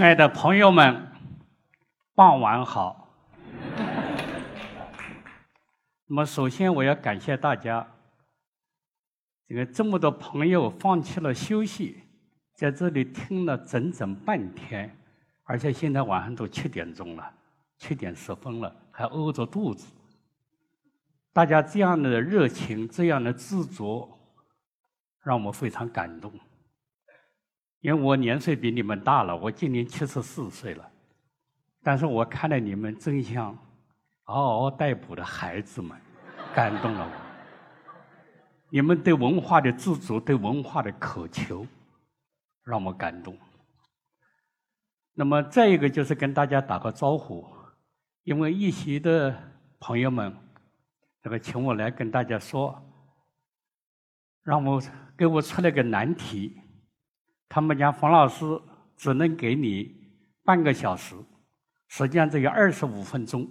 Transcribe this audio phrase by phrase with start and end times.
[0.00, 1.08] 亲爱的朋友们，
[2.14, 3.06] 傍晚好。
[6.08, 7.86] 那么，首先我要感谢大家，
[9.46, 12.02] 这个这么多朋友放弃了休息，
[12.54, 14.96] 在这里听了整整半天，
[15.44, 17.30] 而且现在晚上都七点钟了，
[17.76, 19.92] 七点十分了，还饿着肚子。
[21.30, 24.08] 大家这样的热情，这样的执着，
[25.22, 26.32] 让我非常感动。
[27.80, 30.86] 因为我年岁比你们大了，我今年七十四岁了，
[31.82, 33.56] 但是我看到你们真像
[34.24, 35.98] 嗷嗷待哺的孩子们，
[36.54, 37.12] 感动了我。
[38.68, 41.66] 你们对文化的自足，对文化的渴求，
[42.62, 43.36] 让我感动。
[45.14, 47.44] 那么再一个就是跟大家打个招呼，
[48.24, 49.34] 因为一席的
[49.78, 50.36] 朋友们，
[51.22, 52.78] 这个请我来跟大家说，
[54.42, 54.80] 让我
[55.16, 56.59] 给我出了个难题。
[57.50, 58.44] 他们讲冯老师
[58.96, 59.92] 只能给你
[60.44, 61.16] 半个小时，
[61.88, 63.44] 实际上只有二十五分钟。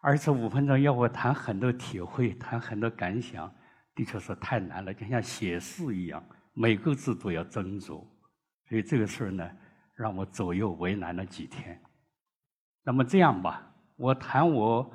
[0.00, 3.52] 二十五分钟要我谈很多体会，谈很多感想，
[3.94, 8.02] 的确是太难了，就像写诗一样，每个字都要斟酌。
[8.68, 9.50] 所以这个事儿呢，
[9.94, 11.78] 让我左右为难了几天。
[12.82, 14.90] 那么这样吧，我谈我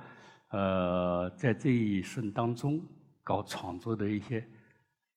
[0.50, 2.82] 呃在这一生当中
[3.24, 4.44] 搞创作的一些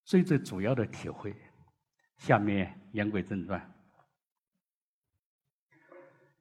[0.04, 1.34] 最最主要的体会。
[2.16, 3.60] 下面言归正传。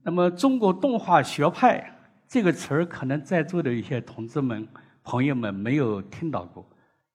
[0.02, 1.92] 那么，中国动画学派
[2.28, 4.68] 这个词儿，可能在座的一些同志们、
[5.04, 6.64] 朋友们没有听到过，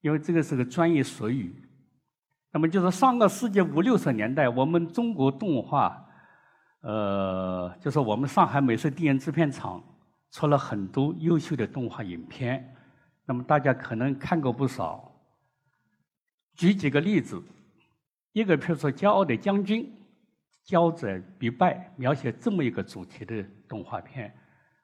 [0.00, 1.55] 因为这个是个专业术语。
[2.50, 6.05] 那么，就是上个世纪五六十年代，我们中国动画，
[6.81, 9.81] 呃，就是我们上海美术电影制片厂
[10.33, 12.76] 出了很多优秀的动画影片。
[13.25, 15.15] 那么，大家可能看过不少。
[16.56, 17.41] 举几个例子。
[18.32, 19.92] 一个，譬如说《骄傲的将军》，
[20.70, 24.32] 骄者必败，描写这么一个主题的动画片。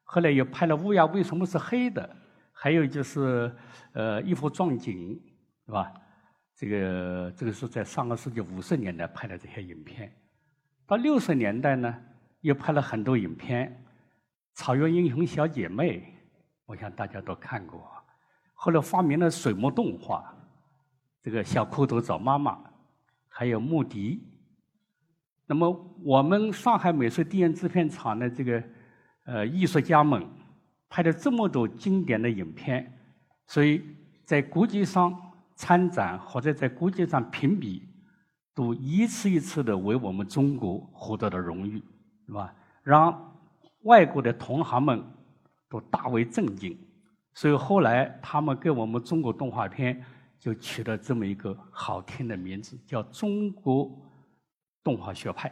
[0.03, 2.03] 后来又拍了《乌鸦为什么是黑的》，
[2.53, 3.55] 还有就是
[3.93, 5.15] 呃《一幅壮景》，
[5.67, 5.93] 是吧？
[6.57, 10.11] 这个这个是在上个世纪五十年代拍的这些影片。
[10.87, 11.95] 到六十年代呢，
[12.41, 13.85] 又拍了很多影片，
[14.59, 16.01] 《草原英雄小姐妹》，
[16.65, 17.93] 我想大家都看过。
[18.55, 20.35] 后来发明了水墨动画，
[21.21, 22.59] 这个小蝌蚪找妈妈。
[23.39, 24.19] 还有穆迪，
[25.45, 25.71] 那么
[26.03, 28.63] 我们上海美术电影制片厂的这个
[29.27, 30.27] 呃艺术家们
[30.89, 32.91] 拍了这么多经典的影片，
[33.47, 33.83] 所以
[34.25, 35.15] 在国际上
[35.55, 37.87] 参展或者在国际上评比，
[38.55, 41.83] 都一次一次的为我们中国获得了荣誉，
[42.27, 42.55] 是吧？
[42.83, 43.39] 让
[43.83, 45.05] 外国的同行们
[45.69, 46.75] 都大为震惊，
[47.35, 50.03] 所以后来他们给我们中国动画片。
[50.39, 53.91] 就取了这么一个好听的名字，叫中国
[54.83, 55.49] 动画学派，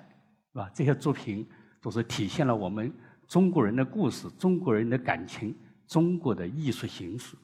[0.53, 0.71] 是吧？
[0.73, 1.47] 这些作品
[1.81, 2.93] 都是体现了我们
[3.27, 5.57] 中国人的故事、中国人的感情、
[5.87, 7.37] 中国的艺术形式。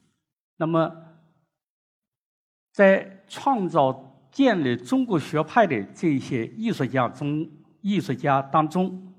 [0.56, 0.94] 那么，
[2.72, 9.12] 在创造、建立中国学派的这些艺术家中，艺术家当中，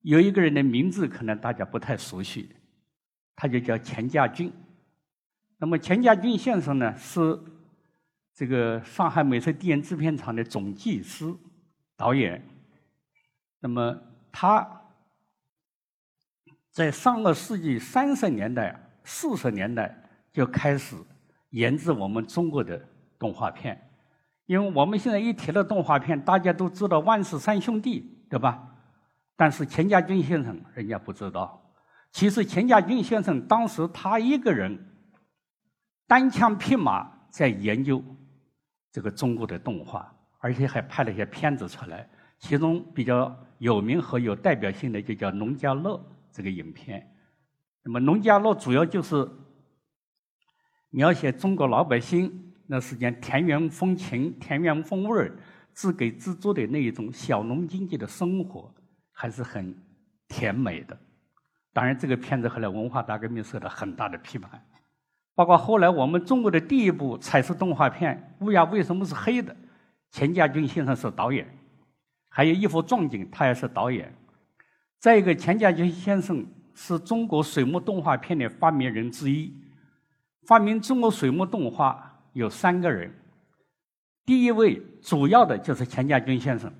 [0.00, 2.48] 有一个人的名字可能大家不太熟悉，
[3.36, 4.52] 他就叫钱家军。
[5.62, 7.38] 那么钱家军先生呢，是
[8.34, 11.32] 这个上海美术电影制片厂的总技师、
[11.96, 12.44] 导演。
[13.60, 13.96] 那么
[14.32, 14.68] 他
[16.72, 19.96] 在上个世纪三十年代、四十年代
[20.32, 20.96] 就开始
[21.50, 22.84] 研制我们中国的
[23.16, 23.80] 动画片。
[24.46, 28.68] 因为我们现在一提到动画片，大家都知道万氏三兄弟，对吧？
[29.36, 31.72] 但是钱家军先生人家不知道。
[32.10, 34.88] 其实钱家军先生当时他一个人。
[36.12, 38.04] 单枪匹马在研究
[38.90, 42.06] 这个中国的动画，而且还拍了一些片子出来。
[42.38, 45.96] 其中比较有名和有代表性的就叫《农家乐》
[46.30, 47.10] 这个影片。
[47.82, 49.26] 那么《农家乐》主要就是
[50.90, 55.34] 描写中国老百姓那时间田园风情、田园风味儿、
[55.72, 58.70] 自给自足的那一种小农经济的生活，
[59.12, 59.74] 还是很
[60.28, 60.94] 甜美的。
[61.72, 64.62] 当然，这个片子后来文化大革命受到很大的批判。
[65.34, 69.52] 包括后来我们中国的第一部彩色动画片《乌鸦为什么是黑的》，
[70.10, 71.46] 钱家军先生是导演；
[72.28, 74.14] 还有一幅壮景，他也是导演。
[74.98, 79.52] 再一个，钱家军先生是中国水墨动画片的发明人之一。
[80.46, 83.12] 发明中国水墨动画有三个人，
[84.26, 86.72] 第一位主要的就是钱家军先生，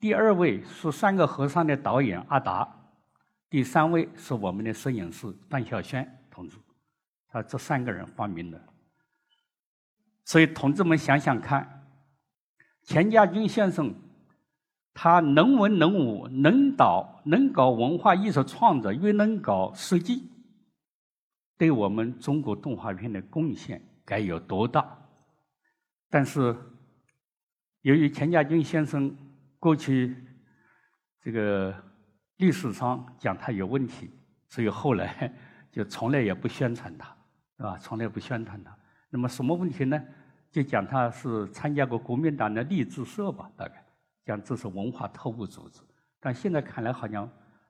[0.00, 2.68] 第二位是三个和尚的导演阿达，
[3.50, 6.56] 第三位是我们的摄影师段小轩同志。
[7.28, 8.60] 他这三个人发明的，
[10.24, 11.86] 所以同志们想想看，
[12.82, 13.94] 钱家军先生
[14.94, 20.30] 他能文能武，能导，能搞文化艺术创作，又能搞设计，
[21.56, 24.98] 对我们中国动画片的贡献该有多大？
[26.10, 26.56] 但是，
[27.82, 29.14] 由于钱家军先生
[29.58, 30.16] 过去
[31.20, 31.74] 这个
[32.38, 34.10] 历史上讲他有问题，
[34.48, 35.32] 所以后来
[35.70, 37.14] 就从来也不宣传他，
[37.58, 37.76] 是吧？
[37.76, 38.74] 从来不宣传他。
[39.10, 40.02] 那么什么问题呢？
[40.50, 43.84] 就讲他是参加过国民党的励志社吧，大概。
[44.24, 45.80] 讲这是文化特务组织，
[46.20, 47.28] 但现在看来好像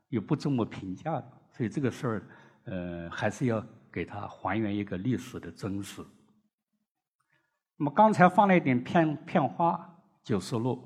[0.08, 2.22] 又不这么评价了，所以这个事儿，
[2.64, 6.04] 呃，还是要给他还原一个历史的真实。
[7.76, 9.72] 那么刚才放了一点片片花
[10.24, 10.76] 《九十路》，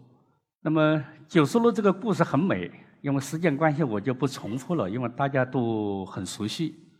[0.61, 0.97] 那么
[1.27, 2.71] 《九十路》这个故事很美，
[3.01, 6.92] 因为时间关系我就不重复了，因为大家都很熟悉。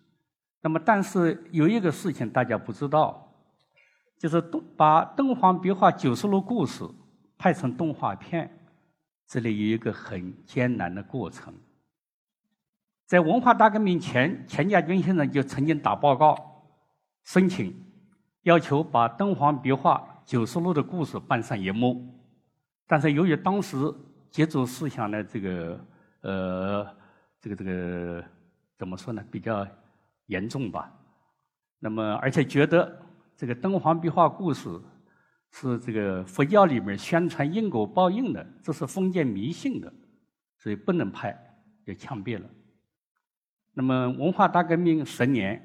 [0.63, 3.29] 那么但是有一个事情大家不知道，
[4.17, 6.85] 就是动把敦煌壁画《九十路》故事
[7.37, 8.49] 拍成动画片。
[9.27, 11.53] 这里有一个很艰难的过程。
[13.07, 16.37] 在文化大革命前，钱家军先生就曾经打报告
[17.25, 17.75] 申请，
[18.43, 22.07] 要求把敦煌壁画《九十路》的故事搬上银幕。
[22.87, 23.77] 但是由于当时
[24.31, 25.87] 接触思想的这个
[26.21, 26.87] 呃
[27.41, 28.25] 这个这个
[28.79, 29.67] 怎么说呢，比较
[30.27, 30.93] 严重吧。
[31.79, 33.01] 那么而且觉得
[33.37, 34.69] 这个敦煌壁画故事。
[35.55, 39.93] 是这个佛教里面宣传因果报应的，这是封建迷信的，
[40.57, 41.39] 所以不能拍，
[41.85, 42.49] 就枪毙了。
[43.75, 45.63] 那么文化大革命十年，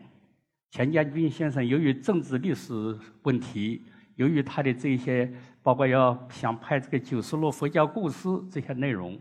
[0.71, 5.33] 钱家军先生由于政治历史问题，由于他的这些，
[5.63, 9.17] 包括要想拍这个九十路佛教故事这些内容，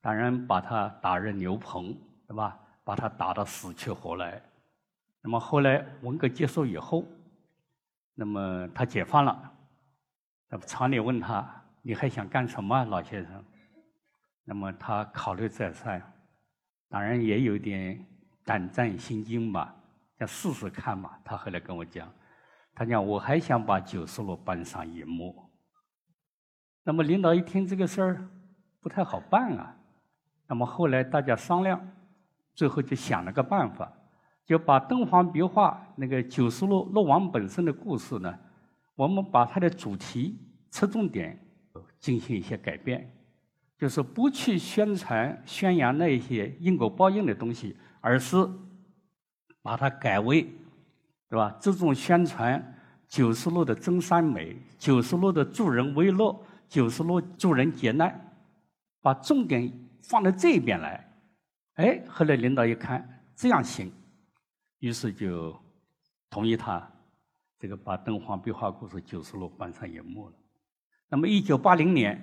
[0.00, 1.96] 当然把他打入牛棚，
[2.26, 2.58] 对吧？
[2.88, 4.40] 把他打得死去活来。
[5.20, 7.04] 那么后来文革结束以后，
[8.14, 9.52] 那么他解放了。
[10.48, 11.46] 那么厂里问他
[11.84, 13.44] ：“你还想干什么，老先生？”
[14.42, 16.02] 那么他考虑再三，
[16.88, 18.02] 当然也有点
[18.42, 19.74] 胆战心惊吧，
[20.18, 21.18] 想试试看嘛。
[21.22, 22.10] 他后来跟我讲
[22.74, 25.36] ：“他讲我还想把九十路搬上荧幕。”
[26.84, 28.28] 那么领导一听这个事儿
[28.80, 29.76] 不太好办啊。
[30.46, 31.78] 那么后来大家商量，
[32.58, 33.88] 最后就想了个办法，
[34.44, 38.34] 就把敦煌壁画那个九十路路王本身的故事呢。
[38.96, 40.36] 我们把它的主题、
[40.68, 41.38] 侧重点
[42.00, 43.08] 进行一些改变，
[43.78, 48.36] 就是不去宣传、宣扬那些因果报应的东西，而是
[49.62, 50.42] 把它改为，
[51.28, 51.56] 对吧？
[51.60, 52.60] 注重宣传
[53.06, 56.36] 九十路的真善美、九十路的助人为乐、
[56.68, 58.20] 九十路助人劫难，
[59.00, 59.72] 把重点
[60.02, 61.07] 放到这边来。
[61.78, 63.92] 哎，后来领导一看这样行，
[64.80, 65.56] 于是就
[66.28, 66.88] 同意他。
[67.56, 70.34] 这个把敦煌壁画故事九十路搬上荧幕了。
[71.08, 72.20] 那么，一九八零年，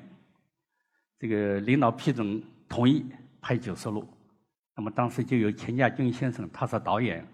[1.18, 3.06] 这个领导批准同意
[3.40, 4.06] 拍九十路。
[4.76, 7.26] 那么当时就有钱家军先生，他是导演，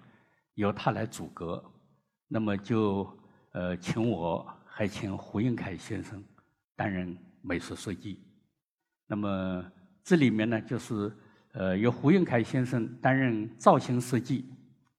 [0.54, 1.64] 由他来主阁。
[2.28, 3.12] 那么就
[3.54, 6.24] 呃请我，还请胡应凯先生
[6.76, 8.24] 担任美术设计。
[9.08, 9.72] 那么
[10.04, 11.12] 这里面呢，就是
[11.54, 14.46] 呃由胡应凯先生担任造型设计，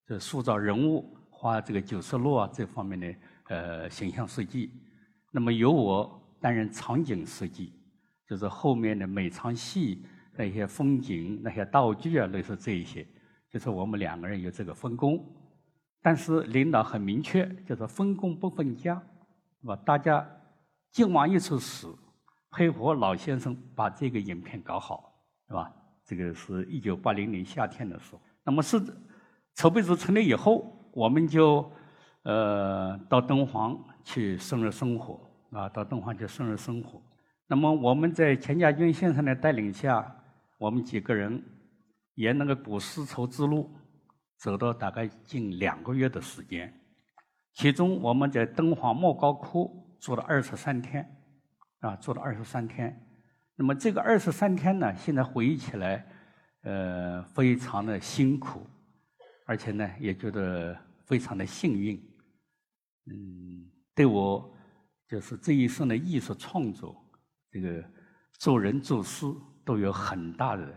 [0.07, 1.17] 就塑造人物。
[1.31, 3.15] 画这个九十路啊这方面的
[3.49, 4.71] 呃形象设计，
[5.33, 7.73] 那么由我担任场景设计，
[8.29, 10.07] 就是后面的每场戏
[10.37, 13.05] 那些风景、那些道具啊，类似这一些，
[13.51, 15.21] 就是我们两个人有这个分工。
[16.01, 18.95] 但是领导很明确，就是分工不分家，
[19.61, 19.75] 是吧？
[19.85, 20.25] 大家
[20.93, 21.89] 尽往一处使，
[22.53, 25.13] 配合老先生把这个影片搞好，
[25.49, 25.73] 是吧？
[26.15, 28.21] 这个是一九八零年夏天的时候。
[28.45, 28.81] 那么是
[29.55, 30.79] 筹备组成立以后。
[30.95, 31.73] 我们就
[32.25, 35.19] 呃到敦煌去生日生活
[35.53, 37.01] 啊，到敦煌去生日生活。
[37.47, 40.15] 那么我们在钱家军先生的带领下，
[40.59, 41.43] 我们几个人
[42.17, 43.71] 沿那个古丝绸之路
[44.37, 46.71] 走了大概近两个月的时间。
[47.55, 51.11] 其中我们在敦煌莫高窟住了二十三天，
[51.81, 52.95] 啊，住了二十三天。
[53.57, 56.07] 那么这个二十三天呢，现在回忆起来，
[56.63, 58.67] 呃，非常的辛苦。
[59.45, 61.97] 而且呢，也觉得非常的幸运，
[63.07, 64.55] 嗯，对我
[65.09, 66.97] 就是这一生的艺术创作，
[67.51, 67.85] 这个
[68.39, 69.27] 做人做事
[69.65, 70.75] 都有很大的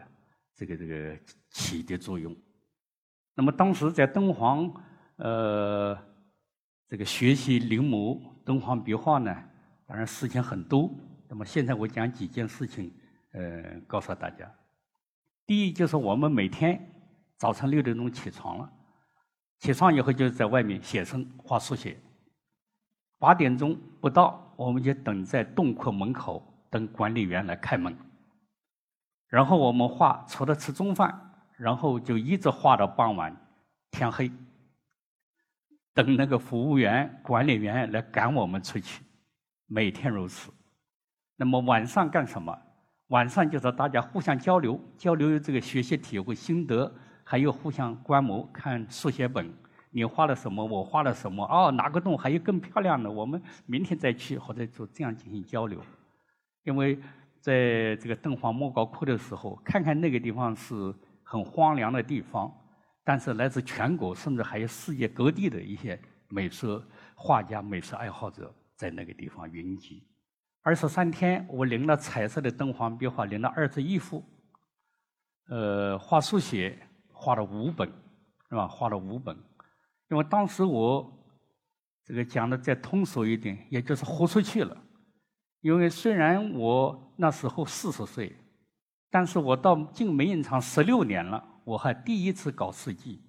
[0.55, 1.17] 这个这个
[1.51, 2.35] 启迪作用。
[3.35, 4.73] 那么当时在敦煌，
[5.17, 5.97] 呃，
[6.89, 9.33] 这个学习临摹敦煌壁画呢，
[9.85, 10.89] 当然事情很多。
[11.35, 12.89] 那么现在我讲几件事情，
[13.33, 14.49] 呃，告诉大家。
[15.45, 16.81] 第一就是我们每天。
[17.37, 18.71] 早晨六点钟起床了，
[19.59, 21.97] 起床以后就在外面写生画速写。
[23.19, 27.93] 八点钟不到，我们就等在洞窟门口等管理员来开门，
[29.27, 33.35] 然后我们画，除了吃中饭，然后就一直画到傍晚
[33.91, 34.31] 天黑，
[35.93, 39.03] 等那个服务员、管理员来赶我们出去，
[39.67, 40.49] 每天如此。
[41.37, 42.57] 那么晚上干什么？
[43.09, 46.91] 晚上就是大家互相交流，交流这个学习体会心得，
[47.23, 49.53] 还有互相观摩看速写本。
[49.91, 50.65] 你画了什么？
[50.65, 51.45] 我画了什么？
[51.45, 53.09] 哦，哪个洞还有更漂亮的？
[53.09, 55.79] 我们明天再去，或者就这样进行交流。
[56.63, 56.99] 因为
[57.39, 60.73] 在这个敦煌莫高窟的时候，看看那个地方是
[61.23, 62.51] 很荒凉的地方，
[63.03, 66.81] 但是来自全国甚至还有世界各地的一些美术
[67.13, 70.03] 画家、美术爱好者在那个地方云集。
[70.65, 74.23] 二十三天，我领了彩色的敦煌壁画，领了二十一幅。
[75.47, 76.75] 呃，画速写
[77.13, 77.87] 画了五本，
[78.49, 78.67] 是吧？
[78.67, 79.37] 画了五本。
[80.09, 81.07] 因为当时我
[82.03, 84.75] 这个讲的再通俗一点，也就是豁出去了。
[85.61, 88.35] 因为虽然我那时候四十岁，
[89.11, 93.21] 但是我到进美影厂十六年了，我还第一次搞四季，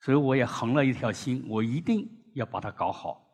[0.00, 3.29] 所以我也横了一条心，我一定要把它搞好。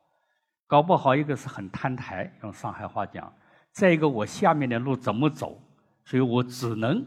[0.66, 3.24] 搞不好，一个是很摊台，用上海话讲；
[3.72, 5.60] 再一个，我下面的路怎么走？
[6.04, 7.04] 所以我只能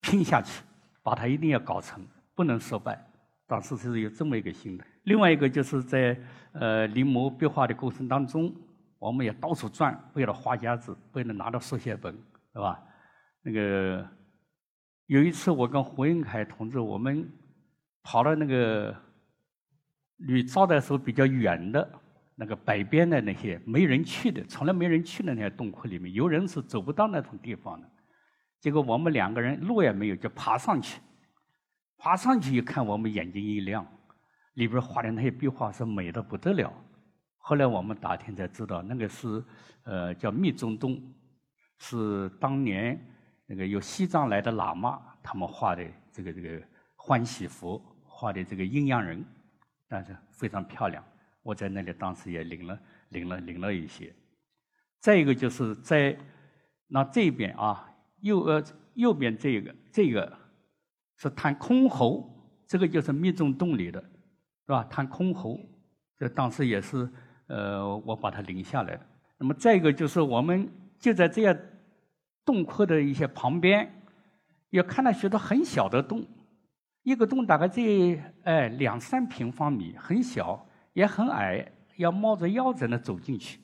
[0.00, 0.62] 拼下去，
[1.02, 3.02] 把它一定要搞成，不能失败。
[3.46, 4.84] 当时是有这么一个心的。
[5.04, 6.18] 另外一个就是在
[6.52, 8.54] 呃临摹壁画的过程当中，
[8.98, 12.14] 我们也到处转，为了画夹子，为了拿到速写本，
[12.52, 12.80] 是吧？
[13.42, 14.06] 那个
[15.06, 17.26] 有一次我跟胡应凯同志，我们
[18.02, 18.94] 跑到那个
[20.18, 21.90] 离招待所比较远的
[22.40, 27.86] 那个北边的那些没人去的、从来没人去的那些洞窟里面，有人是走不到那种地方的。
[28.58, 31.02] 结果我们两个人路也没有，就爬上去。
[31.98, 33.86] 爬上去一看，我们眼睛一亮，
[34.54, 36.72] 里边画的那些壁画是美的不得了。
[37.36, 39.44] 后来我们打听才知道，那个是
[39.82, 40.98] 呃叫密宗洞，
[41.76, 42.98] 是当年
[43.44, 46.62] 那个由西藏来的喇嘛他们画的这个这个
[46.96, 49.22] 欢喜佛画的这个阴阳人，
[49.86, 51.04] 但是非常漂亮。
[51.42, 52.78] 我在那里当时也领了
[53.10, 54.14] 领了领了一些。
[55.00, 56.16] 再一个就是在
[56.86, 58.62] 那这边啊，右呃
[58.94, 60.38] 右边这个这个。
[61.22, 62.26] 是弹箜篌，
[62.66, 64.82] 这个就是密宗洞里的，是吧？
[64.84, 65.60] 弹箜篌，
[66.16, 67.06] 这当时也是，
[67.48, 68.98] 呃，我把它领下来。
[69.36, 70.66] 那么再一个就是我们
[70.98, 71.54] 就在这样
[72.42, 74.02] 洞窟的一些旁边，
[74.70, 76.26] 也看到许多很小的洞，
[77.02, 83.60] 一个洞大概这哎两三平方米，很小也很矮，要冒着腰才能走进去。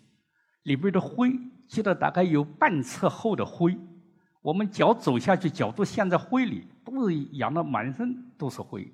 [0.62, 1.33] 里边的灰
[1.68, 3.76] 积了大概有半尺厚的灰，
[4.42, 6.66] 我们脚走下去，脚都陷在灰里。
[6.87, 8.88] 都是养的满身都是灰，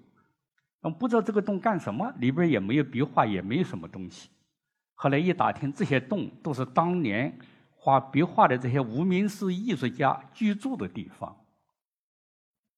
[0.80, 4.30] 嗯，不知道这个洞干什么，里边也没有壁画，也没有什么东西。
[4.94, 7.38] 后来一打听，这些洞都是当年
[7.70, 11.36] 画壁画的这些无名氏艺术家居住的地方。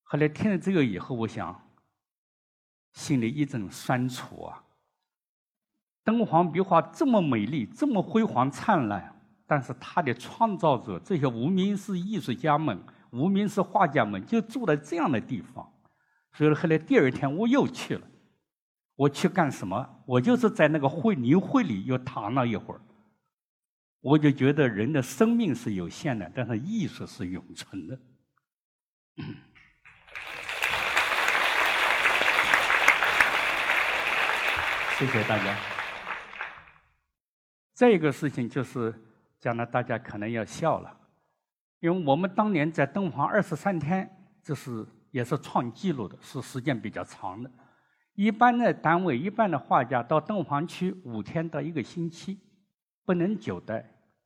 [0.03, 1.65] 后来听了这个以后，我想，
[2.93, 4.65] 心里一阵酸楚啊。
[6.05, 12.79] 敦煌壁画这么美丽，这么辉煌灿烂，但是它的创造者这些无名氏艺术家们。
[13.11, 15.73] 无名氏画家们就住在这样的地方，
[16.33, 18.07] 所以后来第二天我又去了。
[18.97, 20.03] 我去干什么？
[20.05, 22.81] 我就是在那个会泥会里又躺了一会儿。
[24.01, 27.99] 我就觉得人的生命是有限的，但是艺术是永存的。
[34.99, 35.74] 谢谢大家。
[37.75, 38.95] 再一个事情就是
[39.41, 40.97] 讲了，大家可能要笑了。
[41.81, 44.09] 因为我们当年在敦煌二十三天，
[44.43, 47.51] 这是也是创纪录的，是时间比较长的。
[48.15, 52.39] 一般的单位，一般的画家到敦煌去五天到一个星期，
[53.05, 53.85] 不能久待。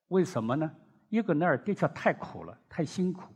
[0.08, 0.70] 为什么呢？
[1.08, 3.34] 一个那儿的确太苦了，太辛苦。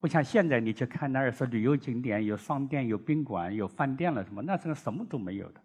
[0.00, 5.60] 不像现在你去看那儿是旅游景点，有商店、有宾馆、有饭店了什么，那时候什么都没有的，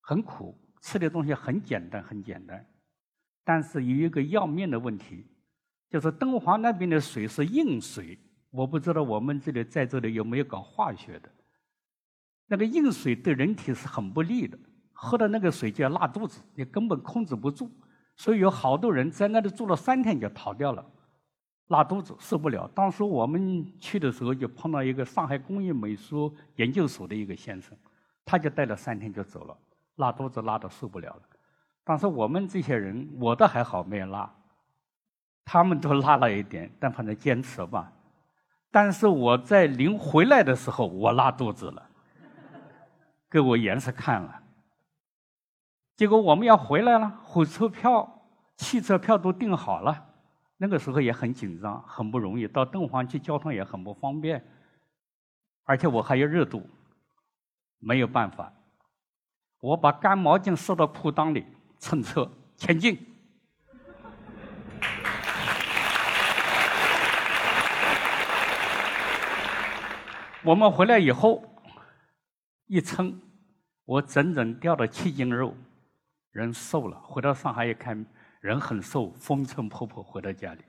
[0.00, 2.64] 很苦，吃的东西很简单，很简单。
[3.44, 5.26] 但是有一个要命的问题。
[5.90, 8.18] 就是敦煌那边的水是硬水，
[8.50, 11.30] 我不知道我们这里在这里有没有搞化学的。
[12.46, 14.58] 那个硬水对人体是很不利的，
[14.92, 17.70] 喝的那个水就要拉肚子，你根本控制不住。
[18.16, 20.84] 所以有好多人在那里住了三天就逃掉了，
[21.68, 22.70] 拉肚子受不了。
[22.74, 27.74] 当时我们去的时候就碰到一个上海工艺美术研究所的一个先生，
[28.26, 29.56] 他就待了三天就走了，
[29.98, 31.22] 拉肚子拉的受不了了。
[31.84, 34.28] 当时我们这些人，我倒还好没有拉。
[35.44, 37.90] 他们都拉了一点，但反正坚持吧。
[38.70, 41.88] 但是我在临回来的时候，我拉肚子了，
[43.30, 44.42] 给我颜色看了。
[45.96, 48.06] 结果我们要回来了，火车票、
[48.56, 50.06] 汽车票都订好了，
[50.58, 54.44] 那个时候也很紧张，很不容易，到敦煌去交通也很不方便，
[55.64, 56.62] 而且我还有热度，
[57.78, 58.52] 没有办法，
[59.60, 61.44] 我把干毛巾塞到裤裆里，
[61.80, 62.98] 乘车前进。
[70.44, 71.44] 我们回来以后，
[72.66, 73.20] 一称，
[73.84, 75.54] 我整整掉了七斤肉，
[76.30, 76.98] 人瘦了。
[77.00, 78.06] 回到上海一看，
[78.40, 80.62] 人很瘦，风尘仆仆回到家里。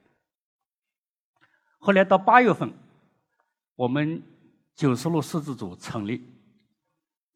[1.77, 2.74] 后来到八月份，
[3.75, 4.22] 我们
[4.75, 6.27] 九十路摄制组成立，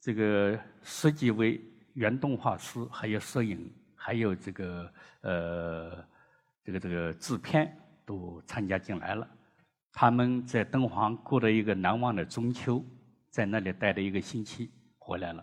[0.04, 1.62] 这个十几位
[1.94, 6.06] 原动画师，还有摄影，还有这个呃，
[6.62, 7.74] 这个这个制片
[8.06, 9.26] 都参加进来了。
[9.94, 12.84] 他们在敦煌过了一个难忘的中秋，
[13.30, 15.42] 在那里待了一个星期，回来了。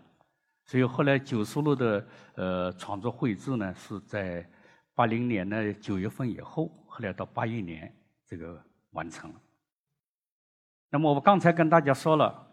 [0.67, 4.47] 所以后来九十路的呃创作绘制呢，是在
[4.95, 7.91] 八零年的九月份以后，后来到八一年
[8.27, 9.41] 这个完成了。
[10.91, 12.47] 那么我刚才跟大家说了，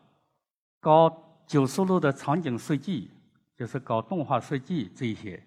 [0.79, 3.09] 高九十路的场景设计，
[3.55, 5.41] 就是搞动画设计这些，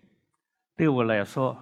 [0.75, 1.55] 对我来说，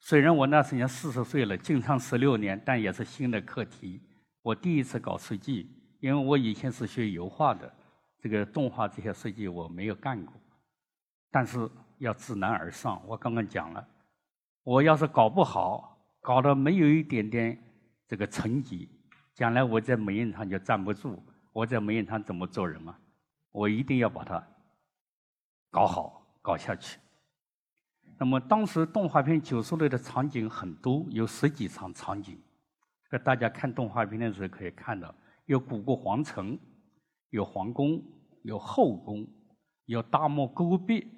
[0.00, 4.00] 虽然我那时年四十岁了，经常十六年，但也是新的课题。
[4.42, 7.72] 我第一次搞设计，因为我以前是学油画的，
[8.18, 10.34] 这个动画这些设计我没有干过。
[11.30, 13.86] 但是要知难而上，我刚刚讲了，
[14.64, 17.56] 我要是搞不好，搞得没有一点点
[18.08, 18.88] 这个成绩，
[19.32, 21.22] 将来我在美印厂就站不住。
[21.52, 22.96] 我在美印厂怎么做人嘛？
[23.50, 24.42] 我一定要把它
[25.70, 26.98] 搞好，搞下去。
[28.18, 32.38] 那么当时动画片九叔类的场景很多，有十几场场景。
[33.10, 35.12] 这大家看动画片的时候可以看到，
[35.46, 36.58] 有古国皇城，
[37.30, 38.00] 有皇宫，
[38.42, 39.26] 有后宫，
[39.86, 41.08] 有大漠戈壁，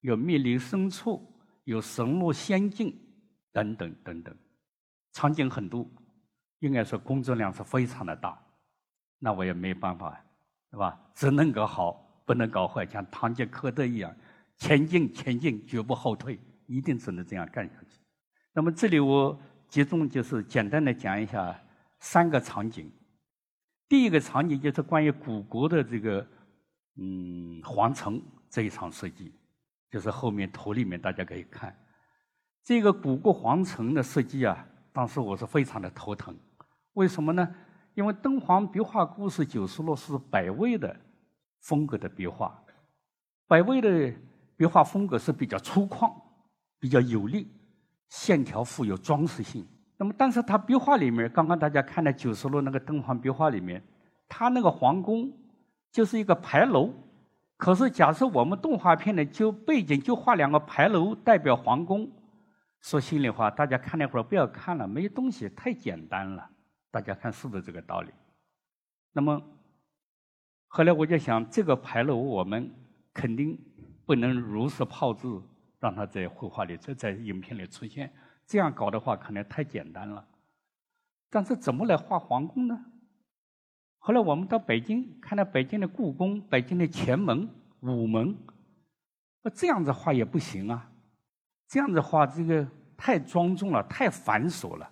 [0.00, 1.24] 有密林深处，
[1.64, 2.98] 有神鹿仙境，
[3.52, 4.36] 等等等等，
[5.12, 5.86] 场景很多，
[6.58, 8.42] 应该说工作量是非常的大。
[9.18, 10.20] 那我也没办法，
[10.76, 11.00] 是吧？
[11.14, 14.14] 只能搞好，不能搞坏，像堂吉诃德一样，
[14.58, 17.98] 前进前进，绝不后退，一定只能这样干下去。
[18.52, 19.38] 那么这里我。
[19.68, 21.60] 集中就是简单的讲一下
[21.98, 22.88] 三个场景。
[23.88, 26.24] 第一个场景就是关于古国的这个
[26.98, 29.34] 嗯皇城这一场设计，
[29.90, 31.76] 就是后面图里面大家可以看
[32.62, 36.38] 这个古国皇城的设计啊，当时我是非常的头疼。
[36.92, 37.54] 为什么呢？
[37.96, 40.94] 因为敦煌壁画故事九十落是百味的
[41.60, 42.62] 风格的壁画，
[43.48, 44.14] 百味的
[44.54, 46.12] 壁画风格是比较粗犷，
[46.78, 47.50] 比较有力。
[48.10, 53.82] 线条富有装饰性，那么但是它壁画里面，刚刚大家看的九十路那个敦煌壁画里面，
[54.28, 55.32] 它那个皇宫
[55.90, 56.92] 就是一个牌楼，
[57.56, 62.08] 可是假设我们动画片呢，就背景就画两个牌楼代表皇宫，
[62.82, 66.48] 说心里话，大家看那会儿不要看了，没东西，太简单了，
[66.96, 68.10] 大家看是不是这个道理？
[69.12, 69.38] 那么
[70.66, 72.72] 后来我就想，这个牌楼我们
[73.12, 73.58] 肯定
[74.06, 75.28] 不能如实炮制。
[75.78, 78.10] 让它在绘画里、在在影片里出现，
[78.46, 80.26] 这样搞的话可能太简单了。
[81.28, 82.86] 但是怎么来画皇宫呢？
[83.98, 87.46] 后来我们到北京，看到北京的故宫、北京的前门、
[87.80, 88.34] 午门，
[89.42, 90.90] 那这样子画也不行啊。
[91.68, 94.90] 这样子画这个太庄重了，太繁琐了，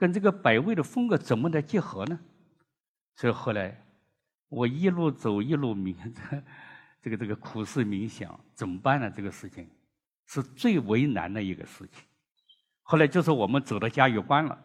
[0.00, 2.18] 跟这个百味的风格怎么来结合呢？
[3.16, 3.78] 所以后来
[4.48, 5.94] 我一路走一路冥，
[7.02, 9.10] 这个这个苦思冥想，怎么办呢？
[9.10, 9.68] 这个事情。
[10.26, 12.04] 是最为难的一个事情。
[12.82, 14.56] 后来就是我们走到嘉峪关了，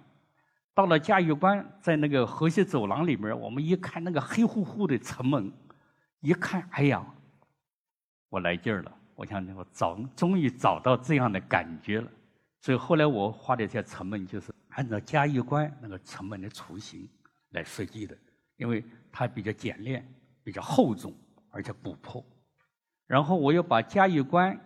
[0.75, 5.51] 到了嘉峪关，在那个河西走廊里面，我们一看那个黑乎乎的城门，
[6.21, 7.03] 一看，哎呀，
[8.29, 8.97] 我来劲儿了！
[9.15, 12.09] 我想我找，终于找到这样的感觉了。
[12.61, 17.09] 所以后来我画的这些城门，就是按照嘉峪关那个城门的雏形
[17.49, 18.17] 来设计的，
[18.55, 20.07] 因为它比较简练、
[20.43, 21.13] 比较厚重，
[21.49, 22.25] 而且古朴。
[23.05, 24.57] 然后我又把嘉峪关。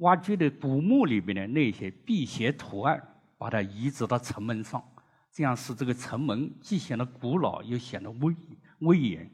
[0.00, 2.98] 挖掘的古墓里面的那些辟邪图案，
[3.36, 4.82] 把它移植到城门上，
[5.30, 8.34] 这样使这个城门既显得古老，又显得威
[8.78, 9.30] 威严。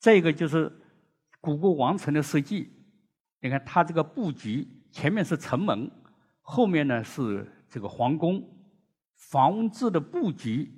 [0.00, 0.76] 再一个就是
[1.40, 2.72] 古国王城的设计，
[3.40, 5.88] 你看它这个布局，前面是城门，
[6.40, 8.42] 后面呢是这个皇宫，
[9.16, 10.72] 房子的布局，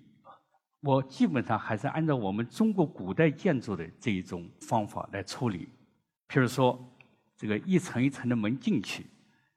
[0.81, 5.69] 我基本上还是按照我们中国古代建筑的这一种方法来处理，
[6.29, 6.77] 譬如说。
[7.37, 9.07] 这个一层一层的门进去，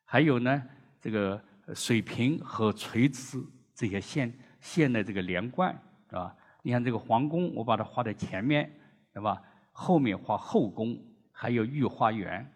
[0.06, 0.64] 还有呢，
[1.02, 5.74] 这个水平和垂直这些线线的这个连贯，
[6.08, 6.36] 是吧？
[6.62, 8.72] 你看这个皇宫，我把它画在前面，
[9.12, 9.42] 对吧？
[9.72, 10.96] 后面画后宫，
[11.32, 12.48] 还有御花园。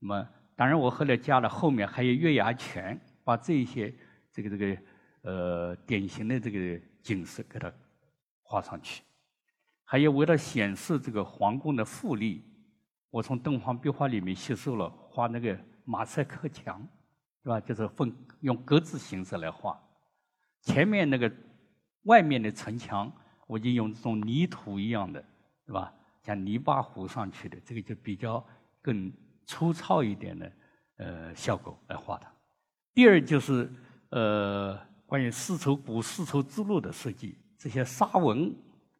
[0.00, 3.92] 那么，当然我后来加了后面还有月牙泉，把这些
[4.30, 4.82] 这个这个
[5.22, 7.72] 呃典型的这个景色给它
[8.42, 9.02] 画上去。
[9.82, 12.42] 还有为了显示这个皇宫的富丽，
[13.10, 16.86] 我从敦煌壁画里面吸收了画那个马赛克墙，
[17.42, 17.60] 是吧？
[17.60, 19.78] 就是分用格子形式来画。
[20.62, 21.30] 前面那个
[22.04, 23.12] 外面的城墙，
[23.46, 25.22] 我就用这种泥土一样的，
[25.66, 25.92] 是吧？
[26.22, 28.44] 像泥巴糊上去的，这个就比较
[28.80, 29.12] 更
[29.46, 30.52] 粗糙一点的
[30.96, 32.33] 呃效果来画它。
[32.94, 33.68] 第二就是
[34.10, 38.54] 呃关于丝绸古丝绸之路的设计，这些纱纹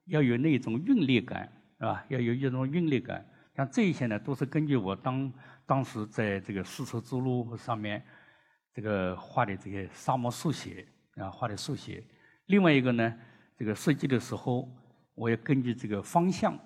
[0.07, 2.05] 要有那种韵律感，是吧？
[2.09, 3.25] 要有一种韵律感。
[3.57, 5.33] 像这些呢，都是根据我当
[5.65, 8.05] 当时在这个丝绸之路上面
[8.73, 12.03] 这个画的这些沙漠速写啊，画的速写。
[12.47, 13.15] 另外一个呢，
[13.57, 14.69] 这个设计的时候，
[15.15, 16.59] 我也根据这个方向。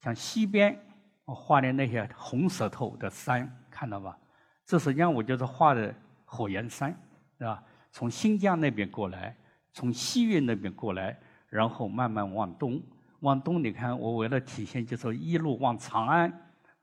[0.00, 0.78] 像西边
[1.24, 4.16] 我画的那些红石头的山，看到吧？
[4.64, 5.92] 这实际上我就是画的
[6.30, 6.90] 火焰山，
[7.38, 7.64] 是吧？
[7.90, 9.34] 从新疆那边过来，
[9.72, 12.82] 从西域那边过来，然后慢慢往东，
[13.20, 16.32] 往东你看，我为了体现就是一路往长安，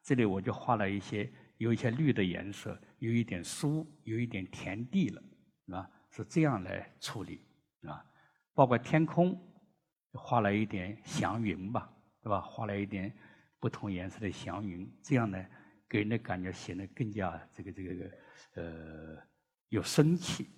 [0.01, 5.21] 这里我就画了一些有一些绿的颜色，有一点树，有一点田地了，
[5.65, 5.89] 是吧？
[6.09, 7.45] 是这样来处理，
[7.81, 8.03] 是吧？
[8.53, 9.39] 包括天空，
[10.13, 11.91] 画了一点祥云吧。
[12.23, 12.41] 是吧？
[12.41, 13.13] 画了一点
[13.59, 15.45] 不同颜色的祥云，这样呢，
[15.87, 18.11] 给人的感觉显得更加这个这个
[18.55, 19.17] 呃
[19.69, 20.49] 有生气。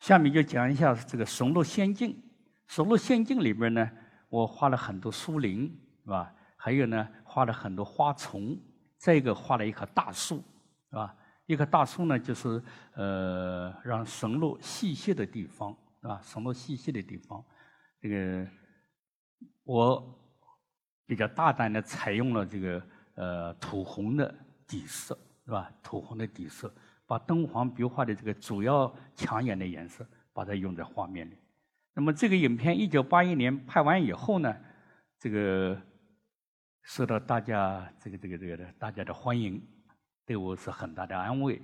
[0.00, 2.22] 下面就讲一下这个神鹿仙境。
[2.68, 3.90] 神鹿仙境里边呢，
[4.28, 5.62] 我画了很多树林，
[6.04, 6.34] 是吧？
[6.56, 8.58] 还有呢，画了很多花丛。
[8.98, 10.36] 再一个，画了一棵大树，
[10.90, 11.16] 是吧？
[11.46, 12.62] 一棵大树呢，就是
[12.94, 16.20] 呃，让神鹿栖息的地方，是吧？
[16.22, 17.44] 神鹿栖息的地方，
[18.00, 18.46] 这个
[19.64, 20.20] 我。
[21.06, 22.82] 比较大胆的采用了这个
[23.16, 24.34] 呃土红的
[24.66, 25.70] 底色，是吧？
[25.82, 26.74] 土红的底色，
[27.06, 31.36] 把敦煌壁画的这个主要抢眼的颜色，把它用在画面里。
[31.92, 34.56] 那么这个影片一九八一年拍完以后呢，
[35.18, 35.80] 这个
[36.82, 39.62] 受到大家这个这个这个的大家的欢迎，
[40.26, 41.60] 对我是很大的安慰。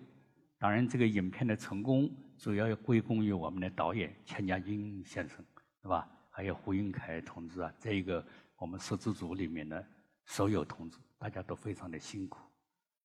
[0.59, 5.45] 当然，这个影片的成功主要要归功于我们的导演钱家军先生，
[5.83, 6.09] 是吧？
[6.29, 8.25] 还有胡云凯同志啊，这一个。
[8.61, 9.83] 我们摄制组里面的
[10.27, 12.39] 所有同志，大家都非常的辛苦。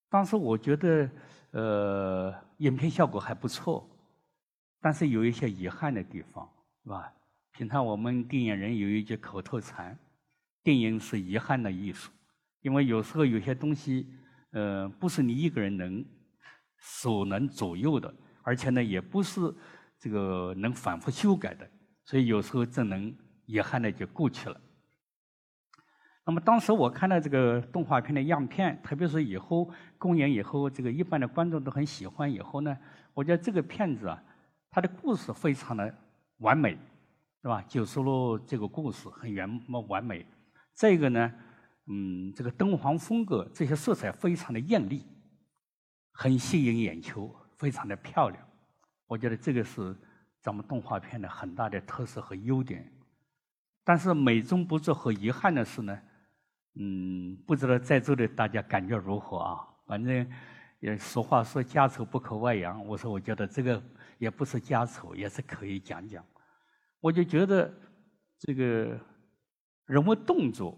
[0.09, 1.09] 当时我觉得，
[1.51, 3.89] 呃，影片效果还不错，
[4.79, 6.49] 但是有一些遗憾的地方，
[6.83, 7.11] 是吧？
[7.51, 9.97] 平常我们电影人有一句口头禅
[10.63, 12.11] ：“电影是遗憾的艺术。”
[12.61, 14.07] 因为有时候有些东西，
[14.51, 16.05] 呃，不是你一个人能
[16.79, 18.13] 所能左右的，
[18.43, 19.53] 而且呢，也不是
[19.99, 21.69] 这个能反复修改的，
[22.05, 23.15] 所以有时候只能
[23.45, 24.59] 遗憾的就过去了。
[26.27, 32.31] 那么当时我看到这个动画片的样片，特别是以后公演以后，这个一般的观众都很喜欢。
[32.31, 32.75] 以后呢，
[33.13, 34.19] 我觉得这个片子啊，
[34.71, 35.95] 它的故事非常的
[36.39, 36.71] 完美，
[37.43, 37.63] 是吧？
[37.67, 40.25] 九十路这个故事很圆满完美。
[40.73, 41.31] 再一个呢，
[41.85, 45.05] 嗯，这个敦煌风格这些色彩非常的艳丽，
[46.11, 48.43] 很吸引眼球，非常的漂亮。
[49.05, 49.95] 我觉得这个是
[50.41, 52.91] 咱们动画片的很大的特色和优点。
[53.83, 55.95] 但是美中不足和遗憾的是呢。
[56.77, 59.65] 嗯，不知道在座的大家感觉如何啊？
[59.87, 60.27] 反正
[60.81, 63.81] 也俗话说“家丑不可外扬”，我说我觉得这个
[64.17, 66.21] 也不是家丑，也是可以讲讲。
[66.99, 67.73] 我就觉得
[68.39, 68.99] 这个
[69.85, 70.77] 人物动作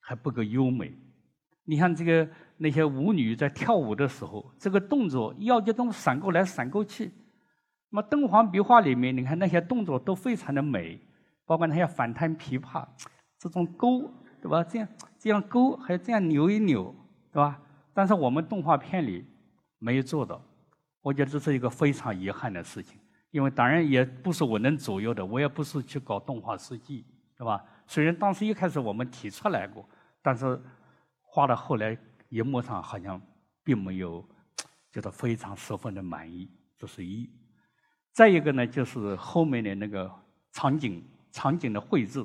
[0.00, 0.96] 还不够优美。
[1.64, 7.12] 你看这个那些舞女在跳舞的时候，这个动作要这种闪过来闪过去。
[7.90, 10.98] 那么敦煌壁画里面，你看那些动作都非常的美，
[11.44, 12.88] 包括那些反弹琵琶，
[13.38, 14.10] 这种勾。
[14.38, 14.62] 对吧？
[14.62, 14.86] 这样
[15.26, 16.94] 这样勾，还这样扭一扭，
[17.32, 17.60] 对吧？
[17.92, 19.26] 但是我们动画片里
[19.80, 20.40] 没有做到，
[21.02, 22.96] 我觉得这是一个非常遗憾的事情。
[23.32, 27.04] 因为当然也不是我能左右的，我也不是去搞动画设计，
[27.36, 27.60] 对吧？
[27.88, 29.84] 虽然当时一开始我们提出来过，
[30.22, 30.62] 但是
[31.20, 33.20] 画到后来，荧幕上好像
[33.64, 34.24] 并没有
[34.92, 36.48] 觉得非常十分的满意。
[36.78, 37.28] 这是一。
[38.12, 40.08] 再一个呢，就是后面的那个
[40.52, 42.24] 场景场景的绘制。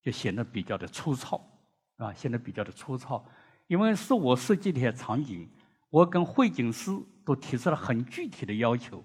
[0.00, 1.40] 就显得比较的粗糙，
[2.02, 3.24] 啊，显得比较的粗糙，
[3.66, 5.48] 因为是我设计的些场景，
[5.88, 6.90] 我跟绘景师
[7.24, 9.04] 都提出了很具体的要求，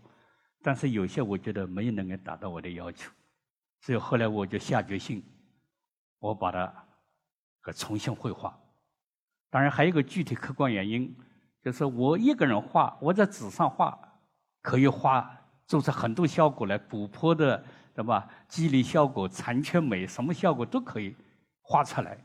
[0.62, 3.12] 但是有些我觉得没有能够达到我的要求，
[3.82, 5.24] 所以后来我就下决心，
[6.20, 6.74] 我把它
[7.64, 8.58] 给重新绘画。
[9.50, 11.16] 当然还有一个具体客观原因，
[11.64, 13.98] 就是我一个人画，我在纸上画，
[14.62, 15.30] 可以画
[15.66, 17.64] 做出很多效果来，古朴的。
[17.98, 18.30] 对吧？
[18.48, 21.16] 肌理效果、残缺美，什么效果都可以
[21.64, 22.16] 画出来，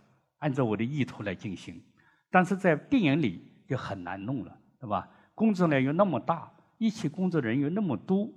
[0.42, 1.80] 按照我的意图来进行。
[2.30, 5.08] 但是在电影里就很难弄了，对吧？
[5.34, 8.28] 工作量又那么大，一起工作人员那么多，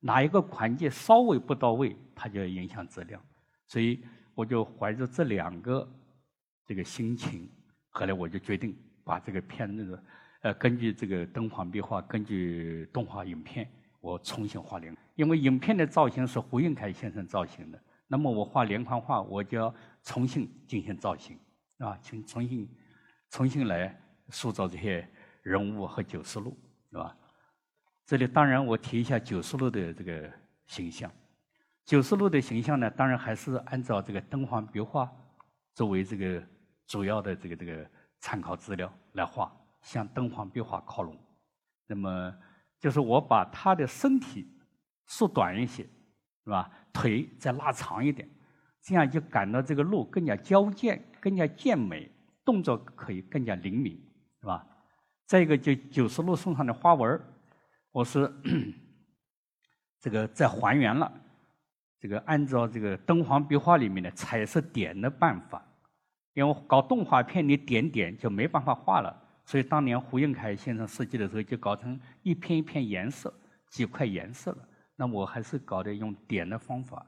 [0.00, 3.20] 哪一个环节稍微不到位，它就影响质量。
[3.68, 5.88] 所以我就怀着这两个
[6.66, 7.48] 这个心情，
[7.90, 10.02] 后来我就决定把这个片子，
[10.42, 13.68] 呃，根据这个敦煌壁画，根据动画影片，
[14.00, 14.94] 我重新画连。
[15.14, 21.36] 因为影片的造型是胡应凯先生造型的，那么我画连环画，我就要重新进行造型，
[21.82, 22.68] 啊，请重新
[23.30, 25.06] 重新来塑造这些
[25.42, 26.56] 人物和九十路，
[26.90, 27.16] 是吧？
[28.06, 30.30] 这里当然我提一下九十路的这个
[30.66, 31.10] 形象。
[31.84, 35.10] 九十路的形象呢，当然还是按照这个敦煌壁画
[35.74, 36.42] 作为这个
[36.86, 37.84] 主要的这个这个
[38.20, 41.18] 参考资料来画，向敦煌壁画靠拢。
[41.86, 42.32] 那么
[42.78, 44.48] 就是我把他的身体
[45.06, 45.82] 缩短一些，
[46.44, 46.70] 是吧？
[46.92, 48.28] 腿再拉长一点，
[48.80, 52.10] 这样就感到这个路更加矫健、更加健美，
[52.44, 53.92] 动作可以更加灵敏，
[54.40, 54.66] 是吧？
[55.24, 57.20] 再一个，就九十路送上的花纹
[57.92, 58.28] 我是
[60.00, 61.10] 这个在还原了。
[62.00, 65.64] 这个按照这个敦煌壁画里面的彩色点的办法，
[66.34, 73.32] 因为搞动画片你点点就没办法画了，所以当年胡应凯先生设计的时候就搞成一片一片颜色，
[73.70, 74.68] 几块颜色了。
[74.96, 77.06] 那我还是搞的用点的方法。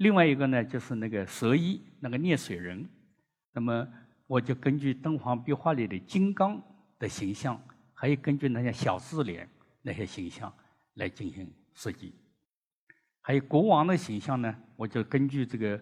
[0.00, 2.88] 另外一个呢，就是那个蛇衣那个溺水人，
[3.52, 3.86] 那么
[4.26, 6.58] 我就根据敦煌壁画里的金刚
[6.98, 7.60] 的形象，
[7.92, 9.46] 还有根据那些小字脸
[9.82, 10.50] 那些形象
[10.94, 12.14] 来进行设计。
[13.20, 15.78] 还有国王的形象呢，我就根据这个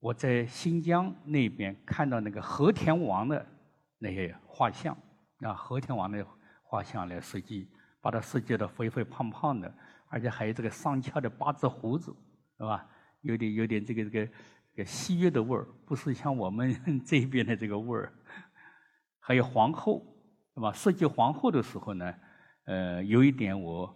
[0.00, 3.46] 我在新疆那边看到那个和田王的
[3.98, 4.92] 那些画像
[5.42, 6.26] 啊，和田王的
[6.64, 7.68] 画像来设计，
[8.00, 9.72] 把它设计的肥肥胖胖的，
[10.08, 12.12] 而且还有这个上翘的八字胡子，
[12.58, 12.84] 是吧？
[13.22, 16.74] 有点有点这个这个这个西域的味儿，不是像我们
[17.04, 18.12] 这边的这个味儿。
[19.18, 20.04] 还有皇后，
[20.54, 20.72] 是吧？
[20.72, 22.14] 设计皇后的时候呢，
[22.66, 23.92] 呃，有一点我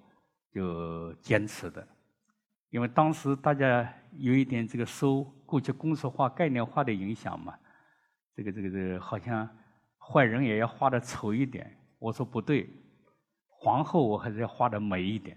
[0.53, 1.87] 就坚持的。
[2.71, 7.55] 因为当时大家有一点这个受过去公式化、概念化的影响嘛，
[8.35, 9.49] 这个这个这个好像
[9.99, 11.77] 坏人也要画的丑一点。
[11.99, 12.69] 我说不对，
[13.47, 15.37] 皇后我还是要画的美一点。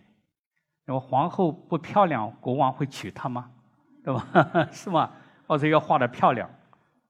[0.85, 3.51] 那么皇后不漂亮，国王会娶她吗？
[4.03, 4.67] 对吧？
[4.71, 5.11] 是吗？
[5.47, 6.49] 或者要画的漂亮，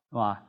[0.09, 0.43] 是吧？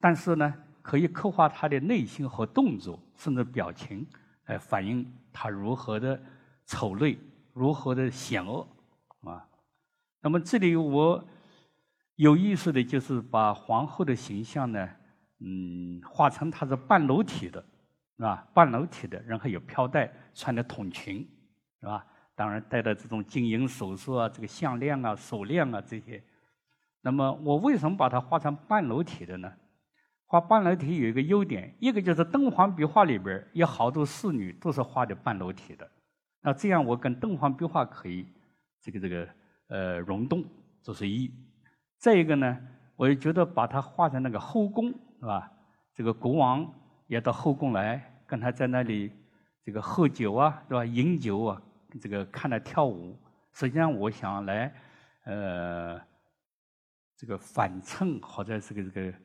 [0.00, 4.06] 但是呢，可以刻画她的内心和动作，甚至表情，
[4.46, 6.20] 来反映她如何的
[6.66, 7.16] 丑陋，
[7.52, 8.66] 如何的险恶。
[9.22, 9.46] 啊，
[10.20, 11.24] 那么这里我
[12.16, 14.88] 有意思的就是把皇后的形象呢，
[15.40, 17.64] 嗯，画成她是半裸体的，
[18.16, 18.46] 是吧？
[18.52, 21.26] 半裸体的，然后有飘带，穿的筒裙，
[21.80, 22.06] 是吧？
[22.42, 26.20] 当然戴的这种金银首饰啊，这个项链啊、手链啊这些。
[27.00, 29.52] 那么我为什么把它画成半裸体的呢？
[30.26, 35.88] 画半裸体有一个优点，一个就是敦煌壁画里边有好多侍女都是画的半裸体的，
[36.40, 38.26] 那这样我跟敦煌壁画可以。
[38.80, 39.28] 这个这个
[39.68, 40.44] 呃溶洞，
[40.82, 41.30] 这是一。
[41.96, 42.58] 再一个呢，
[42.96, 44.88] 我也觉得把它画成那个后宫，
[45.20, 45.48] 是吧？
[45.94, 46.68] 这个国王
[47.06, 49.12] 也到后宫来，跟他在那里
[49.62, 50.84] 这个喝酒啊，是吧？
[50.84, 51.62] 饮酒啊，
[51.98, 53.18] 这个看他跳舞。
[53.52, 54.74] 实际上，我想来
[55.24, 56.00] 呃
[57.16, 59.18] 这个反衬或者这个这个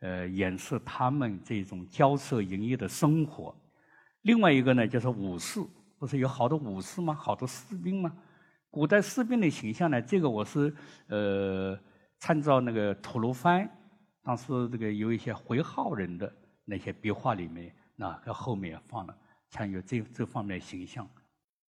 [0.00, 3.54] 呃掩饰他们这种骄奢淫逸的生活。
[4.22, 5.60] 另外一个呢，就是武士，
[5.98, 7.12] 不是有好多武士吗？
[7.12, 8.16] 好多士兵吗？
[8.70, 10.00] 古代士兵的形象呢？
[10.00, 10.74] 这个我是
[11.08, 11.78] 呃
[12.18, 13.68] 参照那个吐鲁番，
[14.22, 16.34] 当时这个有一些回号人的
[16.64, 19.14] 那些壁画里面，那个后面放了，
[19.50, 21.06] 像有这这方面的形象。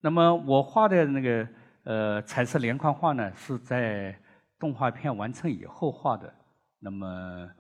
[0.07, 1.49] 那么我画的那个
[1.83, 4.17] 呃彩色连环画呢，是在
[4.57, 6.33] 动画片完成以后画的。
[6.79, 7.51] 那么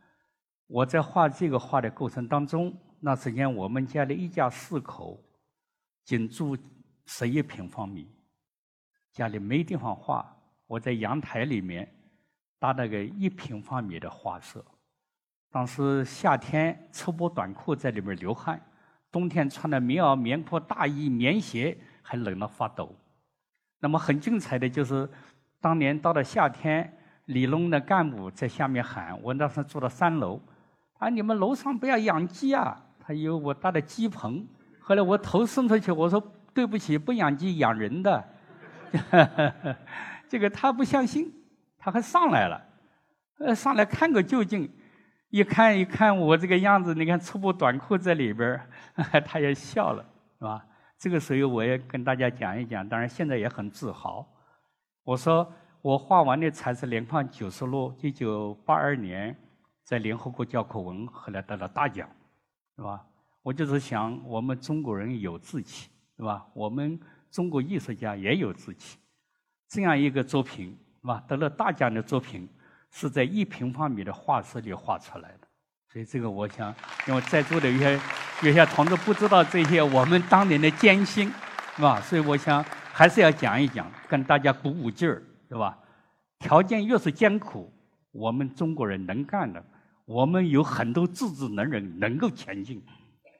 [0.68, 5.20] 我在画这个画的过程当中，那时间我们家里一家四口，
[6.04, 6.56] 仅住
[7.06, 8.08] 十一平方米。
[9.10, 10.24] 家里没地方画，
[10.68, 11.92] 我在阳台里面
[12.60, 14.62] 搭了个一平方米的画室。
[15.50, 18.64] 当时夏天赤膊短裤在里面流汗，
[19.10, 21.76] 冬天穿的棉袄、棉裤、大衣、棉鞋，
[22.06, 22.94] 还冷得发抖。
[23.80, 25.08] 那么很精彩的就是，
[25.60, 30.40] 当年到了夏天，里农的干部在下面喊：“我那时住到三楼，
[30.98, 34.46] 啊，你们楼上不要养鸡啊！”他有我搭的鸡棚。
[34.80, 36.22] 后来我头伸出去，我说
[36.54, 38.24] ：“对不起，不养鸡，养人的。
[40.28, 41.32] ”这个他不相信，
[41.76, 42.62] 他还上来了，
[43.38, 44.72] 呃，上来看个究竟，
[45.30, 48.60] 一看一看我这个样子，你看粗布短裤在里边
[49.26, 50.04] 他也笑了，
[50.38, 50.64] 是吧？
[50.98, 54.26] 这个时候我也跟大家讲一讲，当然现在也很自豪。
[55.02, 59.36] 我说我画完的彩色连环九十路，一九八二年
[59.84, 62.08] 在联合国教科文后来得了大奖，
[62.76, 63.04] 是吧？
[63.42, 66.46] 我就是想我们中国人有志气，是吧？
[66.54, 66.98] 我们。
[67.28, 68.98] 中国艺术家也有志气。
[69.68, 71.22] 这样一个作品，是吧？
[71.28, 72.48] 得了大奖的作品，
[72.90, 75.45] 是在一平方米的画室里画出来的。
[75.92, 76.74] 所以这个，我想，
[77.06, 78.00] 因为在座的有些
[78.42, 81.32] 有些同志不知道这些我们当年的艰辛，
[81.76, 82.00] 是吧？
[82.00, 85.78] 所以我想还是要讲一讲，跟大家鼓鼓劲儿，是吧？
[86.38, 87.72] 条件越是艰苦，
[88.12, 89.64] 我们中国人能干的，
[90.04, 92.84] 我们有很多自制能人能够前进。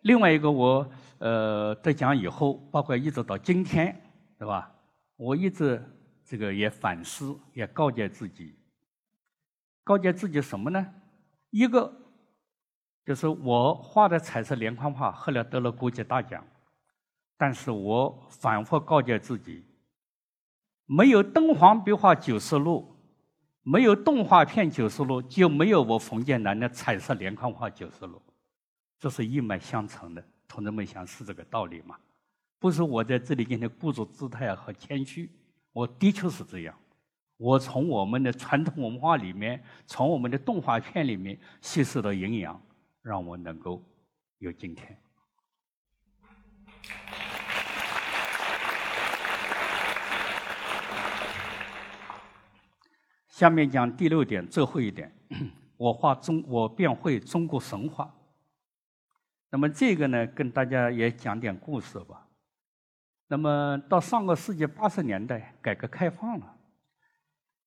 [0.02, 3.94] 另外一个，我呃得奖以后，包括一直到今天，
[4.38, 4.72] 是吧？
[5.16, 5.82] 我一直
[6.24, 8.54] 这个也反思，也告诫自己，
[9.85, 10.87] 告诫自己什么呢？
[11.50, 11.92] 一个
[13.06, 16.44] 就是我画的彩色连环画后来得了国际大奖，
[17.38, 19.64] 但是我反复告诫自己，
[20.86, 22.96] 没有敦煌壁画九十路，
[23.62, 28.20] 没有动画片九十路，就没有我冯建南的彩色连环画九十路。
[28.98, 31.96] 这是一脉相承的，同志们想是这个道理吗？
[32.58, 35.30] 不是我在这里今天故作姿态和谦虚，
[35.72, 36.74] 我的确是这样。
[37.36, 42.58] 我从我们的传统文化里面，从我们的动画片里面吸收的营养，
[43.06, 43.80] 让我能够
[44.38, 44.98] 有今天。
[53.28, 55.16] 下面讲第六点，最后一点，
[55.78, 58.12] 我画中，我便会中国神话。
[59.50, 62.26] 那么这个呢，跟大家也讲点故事吧。
[63.28, 66.56] 那么到上个世纪八十年代，改革开放了。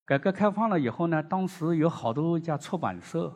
[0.03, 3.33] 改革开放了以后呢，当时有好多家出版社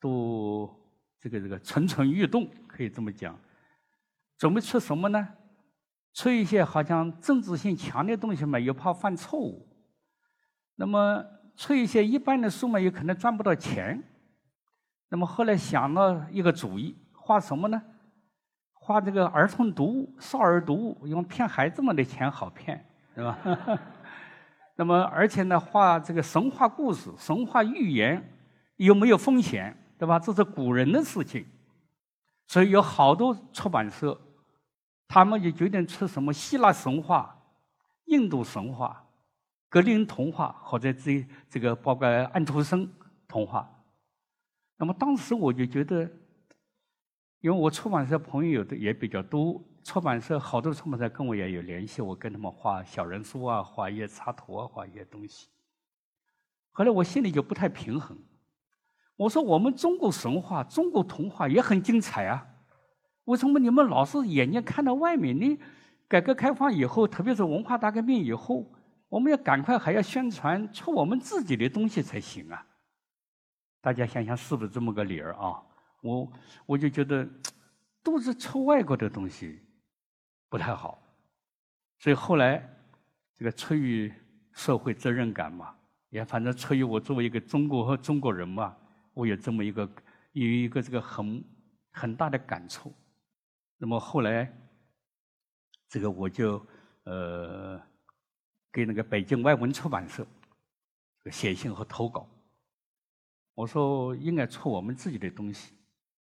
[0.00, 0.74] 都
[1.20, 3.38] 这个这个蠢蠢欲动，可以这么讲，
[4.36, 5.28] 准备出什么呢？
[6.14, 9.68] 出一些好像政治性强的东西嘛，又怕犯错误。
[10.76, 11.24] 那么
[11.56, 14.02] 出一些一般的书嘛，有可能赚不到钱。
[15.08, 16.96] 那么后来想了一个主意。
[17.12, 17.82] 画什么呢？
[18.72, 22.82] 画这个儿童读物、少儿读物，因为骗孩子们的钱好骗，
[23.14, 23.38] 对吧？
[24.76, 28.26] 那么，而且呢，画这个神话故事、神话寓言，
[28.76, 30.18] 又没有风险，对吧？
[30.18, 31.44] 这是古人的事情，
[32.46, 34.18] 所以有好多出版社，
[35.08, 37.36] 他们就决定出什么希腊神话、
[38.04, 39.04] 印度神话、
[39.68, 42.90] 格林童话，或者这这个包括安徒生
[43.26, 43.68] 童话。
[44.76, 46.08] 那么当时我就觉得。
[47.40, 55.46] 因为我出版社朋友的也比较多，出版社好多出版社跟我也有联系，我跟他们画小人书啊，画一些插图啊，画一些东西。
[56.72, 58.18] 后来我心里就不太平衡，
[59.18, 62.46] 我说我们中国神话、中国童话也很精彩啊，
[63.24, 65.36] 为什么你们老是眼睛看到外面？
[65.36, 65.58] 你
[66.06, 68.64] 改革开放以后，特别是文化大革命以后，
[69.08, 72.64] 我们要赶快还要宣传出我们自己的东西才行啊！
[73.80, 75.60] 大家想想是不是这么个理儿啊？
[76.00, 76.32] 我
[76.64, 77.28] 我就觉得，
[78.04, 79.60] 都是出外国的东西
[80.48, 81.02] 不太好，
[81.98, 82.62] 所以后来
[83.34, 84.12] 这个出于
[84.52, 85.74] 社会责任感嘛，
[86.10, 88.76] 也反正出于我作为一个中国和中国人嘛，
[89.18, 89.90] 我有这么一个
[90.30, 91.44] 有一个这个很
[91.90, 92.94] 很大的感触。
[93.76, 94.48] 那么后来，
[95.88, 96.64] 这个我就
[97.02, 97.82] 呃
[98.70, 100.24] 给那个北京外文出版社
[101.32, 102.28] 写信和投稿，
[103.54, 105.74] 我说应该出我们自己的东西。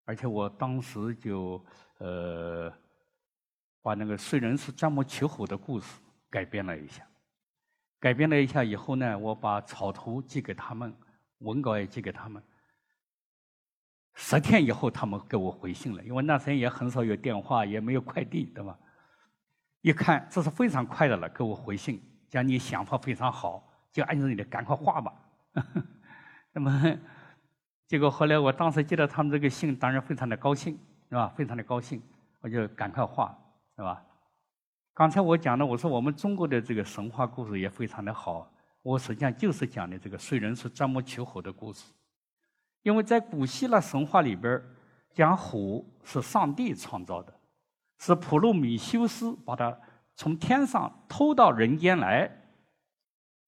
[0.05, 1.62] 而且我当时就
[1.97, 2.71] 呃
[3.81, 7.05] 把那个燧人氏钻木取火的故事改编了一下，
[7.99, 10.95] 改编了一下以后呢，我把草图寄给他们，
[11.39, 12.41] 文稿也寄给他们。
[14.15, 18.78] 十天以后，他们给我回信了，因为那时也很少有电话，也没有快递，对吧？
[19.82, 25.13] 一看这是非常快的了，给我回信，讲你想法非常好，就按照你的赶快画吧。
[26.51, 26.97] 那么。
[27.88, 30.75] 结果后来，我当时接到他们这个信，当然非常的高兴，
[31.08, 31.31] 是吧？
[31.37, 32.02] 非常的高兴，
[32.42, 33.37] 我就赶快画，
[33.75, 34.04] 是吧？
[34.96, 41.83] 刚才我讲的，我说我们中国的这个神话故事也非常的好，我实际上就是讲的这个燧人氏钻木取火的故事。
[42.86, 44.62] 因为在古希腊神话里边
[45.12, 47.33] 讲火是上帝创造的，
[47.98, 49.75] 是普罗米修斯把它
[50.15, 52.29] 从天上偷到人间来，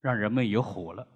[0.02, 1.08] 让人们有火了。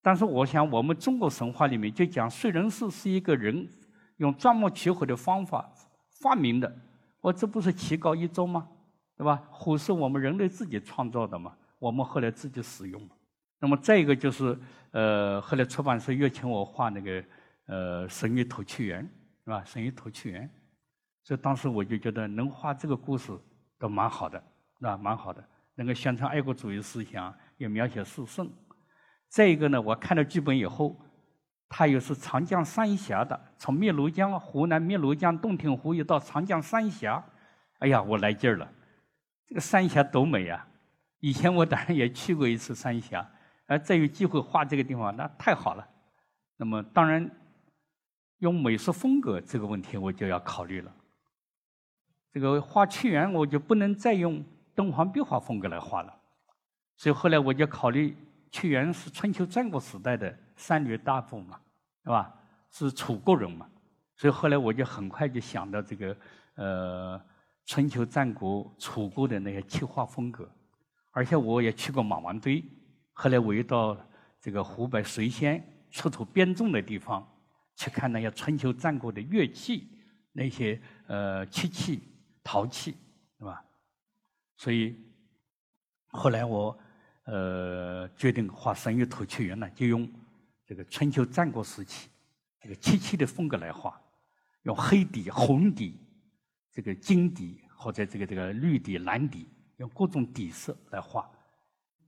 [0.00, 3.68] 但是我想，我们中国神话里面就讲燧人氏是一个人
[4.18, 5.68] 用钻木取火的方法
[6.22, 6.72] 发明的，
[7.20, 8.68] 我这不是棋高一招吗？
[9.16, 9.42] 对吧？
[9.50, 13.02] 火是我们人类自己创造的嘛，我们后来自己使用。
[13.58, 14.56] 那么再一个就是，
[14.92, 17.20] 呃，后来出版社又请我画那个
[17.68, 19.04] 呃《神与土气园》，
[19.44, 19.62] 是吧？
[19.70, 20.46] 《神与土气园》，
[21.22, 23.32] 所以当时我就觉得能画这个故事
[23.78, 24.42] 都蛮好的，
[24.78, 24.96] 是吧？
[24.96, 25.42] 蛮好的，
[25.74, 28.50] 能够宣传爱国主义思想，也描写四圣。
[29.28, 31.00] 再一个呢，我看了剧本以后，
[31.68, 37.22] 它又是长江三峡的，从汨罗江湖南汨罗江洞庭湖又到长江三峡，
[37.80, 38.68] 哎呀，我来劲儿了。
[39.46, 40.66] 这个三峡多美啊！
[41.20, 43.26] 以前我当然也去过一次三峡，
[43.66, 45.86] 而再有机会画这个地方，那太好了。
[46.56, 47.30] 那么当然，
[48.38, 50.92] 用美术风格这个问题我就要考虑了。
[52.30, 56.14] 这个画屈原，我就不能再用敦煌壁画风格来画了。
[56.96, 58.16] 所以后来我就考虑，
[58.50, 61.58] 屈原是春秋战国时代的三闾大夫嘛，
[62.04, 62.34] 是吧？
[62.70, 63.66] 是楚国人嘛。
[64.16, 66.16] 所以后来我就很快就想到这个，
[66.56, 67.20] 呃，
[67.66, 70.48] 春秋战国楚国的那些漆画风格。
[71.12, 72.62] 而且我也去过马王堆，
[73.12, 73.96] 后来我又到
[74.40, 77.26] 这个湖北随县出土编钟的地方，
[77.78, 79.86] 去看那些春秋战国的乐器，
[80.32, 82.02] 那些呃漆器、
[82.42, 82.96] 陶器，
[83.38, 83.64] 是吧？
[84.56, 84.96] 所以
[86.08, 86.76] 后来我
[87.22, 90.10] 呃决定画神域图屈原呢，就用
[90.66, 92.08] 这个春秋战国时期
[92.60, 93.98] 这个漆器的风格来画。
[94.64, 95.94] 用黑底、红底，
[96.72, 101.30] 这个金底或者这个这个绿底、蓝底，用各种底色来画，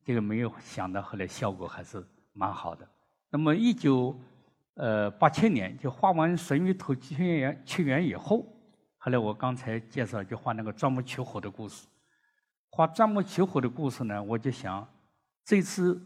[0.05, 2.87] 这个没有想到后来效果还是蛮好的。
[3.31, 4.21] 那么一九
[4.81, 8.47] 呃八七年就画完《神域图屈原》屈原以后，
[8.97, 11.87] 后来我刚才介绍就画那个钻木取火的故事。
[12.71, 14.89] 画钻木取火的故事呢，我就想
[15.45, 16.01] 这次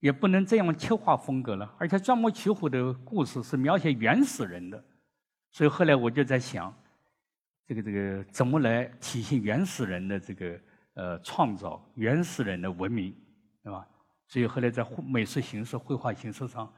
[0.00, 4.84] 也不能这样切画风格了，而且钻木取火的故事是描写原始人的。
[5.50, 6.74] 所以后来我就在想，
[7.66, 10.60] 这个这个怎么来体现原始人的这个
[10.92, 13.14] 呃创造，原始人的文明，
[13.62, 13.86] 对吧？
[14.28, 16.70] 所以后来在美术形式、绘画形式上，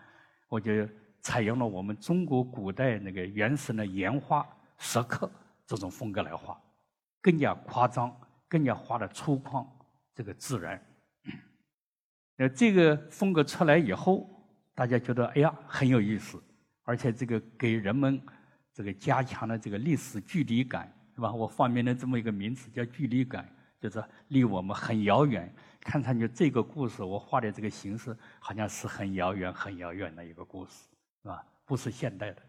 [0.49, 0.86] 我就
[1.23, 4.47] 采用了我们中国古代那个原始的岩画、
[4.79, 5.31] 石刻
[5.66, 6.61] 这种风格来画，
[7.20, 8.14] 更加夸张，
[8.49, 9.66] 更加画的粗犷，
[10.14, 10.85] 这个自然。
[12.37, 14.29] 那这个风格出来以后，
[14.75, 16.43] 大家觉得哎呀很有意思，
[16.83, 18.20] 而且这个给人们。
[18.75, 21.31] 这个加强了这个历史距离感，是吧？
[21.31, 23.47] 我发明了这么一个名词叫距离感，
[23.79, 30.87] 就是离我们很遥远，看上去这个故事我画的这个形式好像是很遥远、很遥远的一个故事，
[31.23, 31.45] 是吧？
[31.64, 32.43] 不是现代的。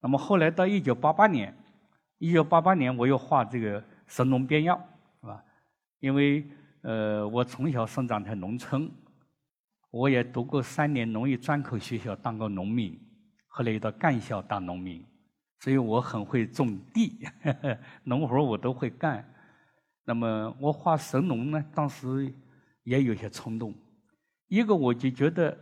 [0.00, 1.54] 那么后来到一九八八年，
[2.18, 4.76] 一九八八年我又画这个神农编药，
[5.20, 5.44] 是吧？
[5.98, 6.48] 因为
[6.82, 8.90] 呃，我从小生长在农村，
[9.90, 12.98] 我也读过三年农业专科学校，当过农民，
[13.48, 15.04] 后来又到干校当农民。
[15.58, 17.18] 所以我很会种地，
[18.04, 19.22] 农活我都会干。
[20.06, 22.34] 那么我画神农呢，当时
[22.82, 23.74] 也有些冲动。
[24.48, 25.54] 一个我就觉得，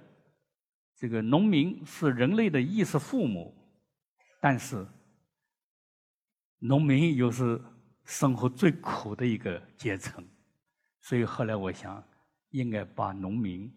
[0.99, 3.55] 这个农民是人类的衣食父母，
[4.41, 4.85] 但是
[6.59, 7.61] 农民又是
[8.05, 10.23] 生活最苦的一个阶层。
[11.01, 12.03] 所以后来我想，
[12.51, 13.73] 应该把农民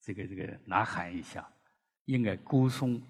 [0.00, 1.48] 这个这个呐喊一下，
[2.04, 3.00] 应该歌颂。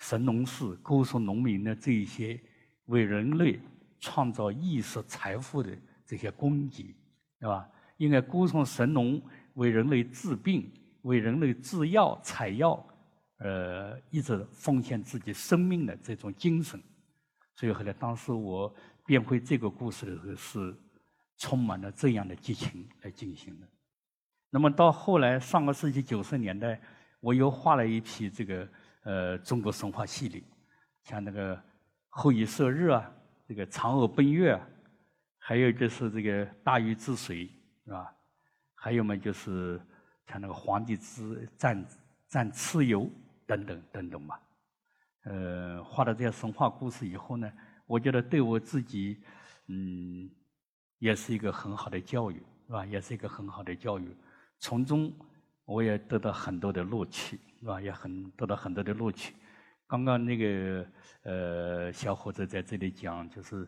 [0.00, 2.40] 神农氏歌颂农民的这一些
[2.84, 3.58] 为人类
[3.98, 6.94] 创造意识财富的这些功绩，
[7.40, 7.68] 对吧？
[7.96, 9.20] 应该歌颂神农
[9.54, 10.70] 为人类治病、
[11.02, 12.76] 为人类制药、采药，
[13.38, 16.80] 呃，一直奉献自己生命的这种精神。
[17.54, 18.74] 所以后来，当时我
[19.04, 20.76] 编绘这个故事的时候，是
[21.36, 23.66] 充满了这样的激情来进行的。
[24.50, 26.80] 那么到后来，上个世纪九十年代，
[27.20, 28.68] 我又画了一批这个。
[29.04, 30.42] 呃，中国神话系列，
[31.04, 31.58] 像那个
[32.10, 33.10] 后羿射日啊，
[33.46, 34.68] 这个嫦娥奔月啊，
[35.38, 37.48] 还有就是这个大禹治水，
[37.86, 38.12] 是吧？
[38.74, 39.80] 还有嘛，就是
[40.26, 41.86] 像那个黄帝之战
[42.26, 43.10] 战蚩尤
[43.48, 44.38] 等等等等嘛。
[45.24, 47.52] 呃，画了这些神话故事以后呢，
[47.84, 49.18] 我觉得对我自己，
[49.66, 50.30] 嗯，
[51.00, 52.86] 也是一个很好的教育，是吧？
[52.86, 54.16] 也是一个很好的教育，
[54.60, 55.12] 从中
[55.64, 57.40] 我也得到很多的乐趣。
[57.60, 57.80] 是吧？
[57.80, 59.34] 也很得到很多的乐趣。
[59.88, 60.86] 刚刚那个
[61.24, 63.66] 呃小伙子在这里讲，就是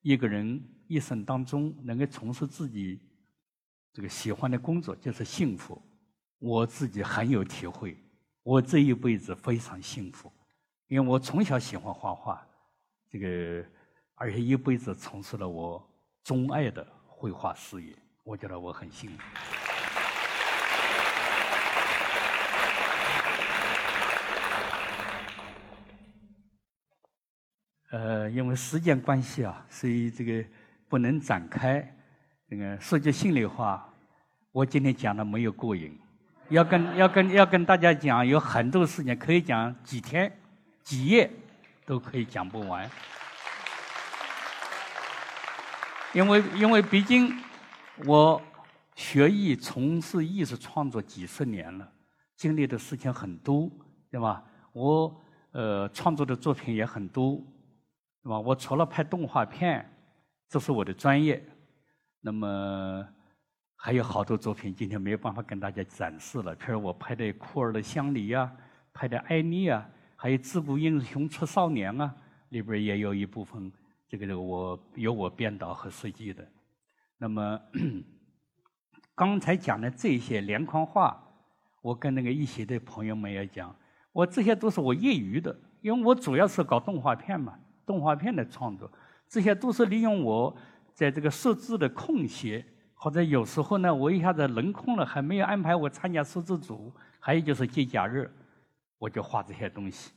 [0.00, 3.00] 一个人一生当中能够从事自己
[3.92, 5.82] 这个喜欢的工作，就是幸福。
[6.38, 7.96] 我自己很有体会，
[8.44, 10.30] 我这一辈子非常幸福，
[10.88, 12.44] 因为我从小喜欢画画，
[13.08, 13.64] 这个
[14.16, 15.80] 而且一辈子从事了我
[16.24, 19.22] 钟爱的绘画事业，我觉得我很幸福。
[27.90, 30.44] 呃，因为时间关系啊，所以这个
[30.88, 31.96] 不能展开。
[32.48, 33.88] 这个说句心里话，
[34.50, 35.96] 我今天讲的没有过瘾，
[36.48, 40.30] 要跟要跟要跟大家讲，有很多事情可以讲几天、
[40.82, 41.30] 几夜
[41.86, 42.90] 都可以讲不完。
[46.12, 47.34] 因为因为毕竟
[48.06, 48.40] 我
[48.94, 51.88] 学艺、从事艺术创作几十年了，
[52.36, 53.70] 经历的事情很多，
[54.10, 54.42] 对吧？
[54.72, 55.22] 我
[55.52, 57.42] 呃创作的作品也很多。
[58.24, 58.38] 对吧？
[58.38, 59.84] 我除了拍动画片，
[60.48, 61.44] 这是我的专业。
[62.20, 63.04] 那么，
[63.84, 68.48] 还有好多作品今天没有办法跟大家展示了，譬如我拍的库尔的乡里啊，
[68.94, 72.14] 拍的艾妮啊，还有自古英雄出少年啊，
[72.50, 73.72] 里边也有一部分
[74.08, 76.48] 这个这个我由我编导和设计的。
[77.18, 77.60] 那么
[79.16, 81.20] 刚才讲的这些连环画，
[81.80, 83.74] 我跟那个一些的朋友们也讲，
[84.12, 88.88] 我这些都是我业余的，因为我主要是搞动画片嘛，动画片的创作，
[89.28, 90.56] 这些都是利用我
[90.94, 92.64] 在这个设置的空隙。
[93.02, 98.32] 或者有时候呢，我一下子人空了，还没有安排我参加摄制组，还有就是节假日，
[98.96, 100.12] 我就画这些东西。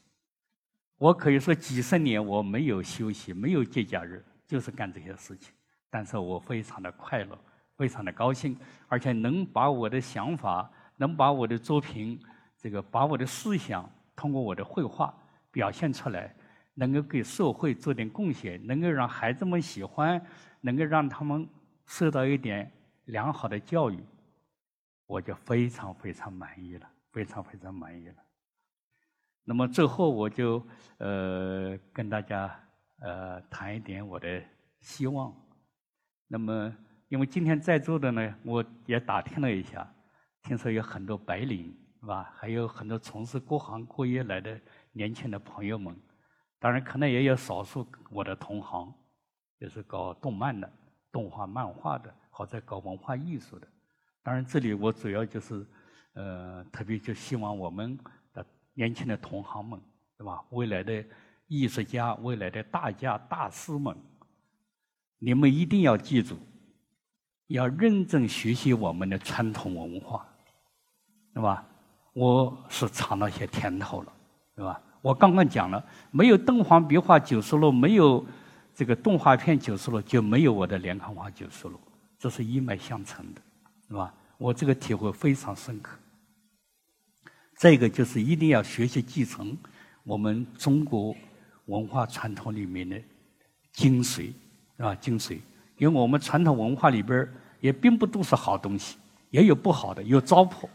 [1.00, 5.52] 我可以说几十年我没有休息，没有节假日，就是干这些事情。
[5.90, 7.36] 但是我非常的快乐，
[7.76, 8.56] 非常的高兴，
[8.88, 12.20] 而且能把我的想法，能把我的作品，
[12.56, 15.12] 这个把我的思想通过我的绘画
[15.50, 16.32] 表现出来，
[16.76, 20.24] 能够给社会做点贡献，能够让孩子们喜欢，
[20.62, 21.50] 能够让他们
[21.88, 22.72] 受到一点。
[23.06, 24.04] 良好的教育，
[25.06, 28.16] 我就非常非常满意了，非常非常满意了。
[29.44, 30.66] 那么最后，我就
[30.98, 32.60] 呃跟大家
[33.00, 34.44] 呃谈一点我的
[34.82, 35.34] 希望。
[36.28, 36.76] 那么，
[37.10, 39.88] 因为今天在座的呢，我也打听了一下，
[40.42, 42.34] 听说有很多白领是吧？
[42.36, 44.60] 还有很多从事各行各业来的
[44.92, 45.96] 年轻的朋友们，
[46.60, 48.92] 当然可能也有少数我的同行，
[49.60, 50.68] 就是搞动漫的、
[51.12, 52.12] 动画漫画的。
[52.38, 53.66] 好在搞文化艺术的，
[54.22, 55.66] 当然这里我主要就是，
[56.16, 57.98] 呃，特别就希望我们
[58.34, 59.80] 的年轻的同行们，
[60.18, 60.44] 对吧？
[60.50, 61.02] 未来的
[61.48, 63.96] 艺术家、未来的大家大师们，
[65.18, 66.38] 你们一定要记住，
[67.48, 70.28] 要认真学习我们的传统文化，
[71.34, 71.66] 对吧？
[72.12, 74.12] 我是尝到些甜头了，
[74.58, 74.82] 对吧？
[75.02, 75.82] 我刚刚讲了，
[76.12, 78.26] 没有敦煌壁画九十路，没有
[78.74, 81.80] 这个动画片九十路，就没有我的连环画九十路。
[82.26, 83.42] 这是一脉相承的，
[83.88, 84.12] 是吧？
[84.40, 85.96] 我这个体会非常深刻。
[87.56, 89.56] 再一个就是一定要学习继承
[90.04, 91.16] 我们中国
[91.68, 93.00] 文化传统里面的
[93.74, 94.34] 精髓，
[94.76, 94.96] 是吧？
[94.96, 95.38] 精髓，
[95.78, 98.98] 因为我们传统文化里边也并不都是好东西，
[99.30, 100.68] 也有不好的，有糟粕，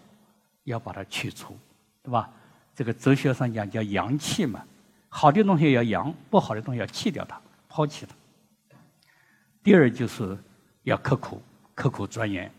[0.62, 1.58] 要把它去除，
[2.00, 2.30] 对吧？
[2.76, 4.64] 这个哲学上讲叫阳气嘛，
[5.08, 8.14] 好的东西要阳，不好的东西要弃掉它，抛弃它。
[9.64, 10.38] 第二就是。
[10.84, 11.42] 要刻苦、
[11.74, 12.50] 刻苦钻研，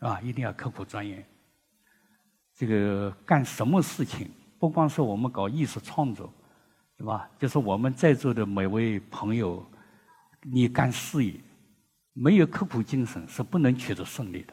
[0.00, 1.24] 啊，一定要刻苦钻研。
[2.54, 6.30] 这个干什么事情，不光是我们搞艺术创作，
[6.96, 7.28] 对吧？
[7.38, 9.64] 就是我们在座的每位朋友，
[10.42, 11.34] 你干事业，
[12.12, 14.52] 没有刻苦精神是不能取得胜利的，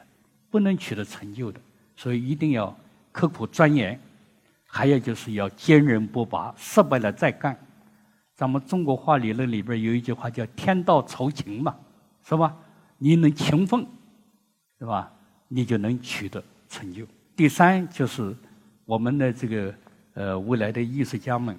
[0.50, 1.60] 不能取得成就的。
[1.96, 2.74] 所以一定要
[3.12, 4.00] 刻苦钻研，
[4.66, 7.58] 还有就是要坚韧不拔，失败了再干。
[8.34, 11.76] 咱们中国话理论里边有一句话叫“天道酬勤”嘛，
[12.24, 12.56] 是吧？
[12.98, 13.86] 你能勤奋，
[14.78, 15.10] 对吧？
[15.46, 17.06] 你就能取得成就。
[17.34, 18.36] 第三就是
[18.84, 19.74] 我们的这个
[20.14, 21.56] 呃未来的艺术家们，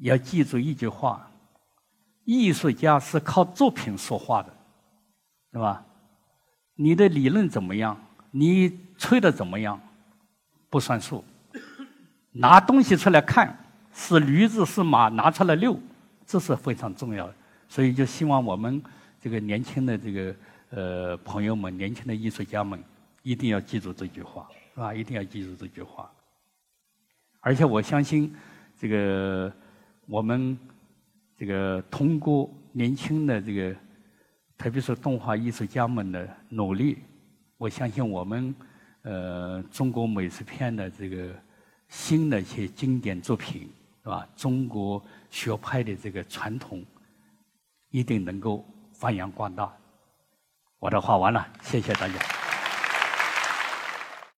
[0.00, 1.28] 要记住一句话：
[2.24, 4.54] 艺术家是靠作品说话的，
[5.50, 5.82] 对吧？
[6.76, 7.98] 你的理论怎么样？
[8.30, 9.80] 你吹的怎么样？
[10.68, 11.24] 不算数。
[12.30, 13.58] 拿东西出来看，
[13.92, 15.80] 是驴子是马，拿出来遛，
[16.26, 17.34] 这是非常重要的。
[17.68, 18.80] 所以就希望我们。
[19.20, 20.36] 这个年轻的这个
[20.70, 22.82] 呃朋友们，年轻的艺术家们，
[23.22, 24.94] 一定要记住这句话，是吧？
[24.94, 26.10] 一定要记住这句话。
[27.40, 28.32] 而且我相信，
[28.78, 29.52] 这个
[30.06, 30.56] 我们
[31.36, 33.76] 这个通过年轻的这个，
[34.56, 36.98] 特别是动画艺术家们的努力，
[37.56, 38.54] 我相信我们
[39.02, 41.34] 呃中国美术片的这个
[41.88, 43.68] 新的一些经典作品，
[44.04, 44.28] 是吧？
[44.36, 46.84] 中国学派的这个传统，
[47.90, 48.64] 一定能够。
[48.98, 49.72] 发扬光大，
[50.80, 52.37] 我的话完了，谢谢大家。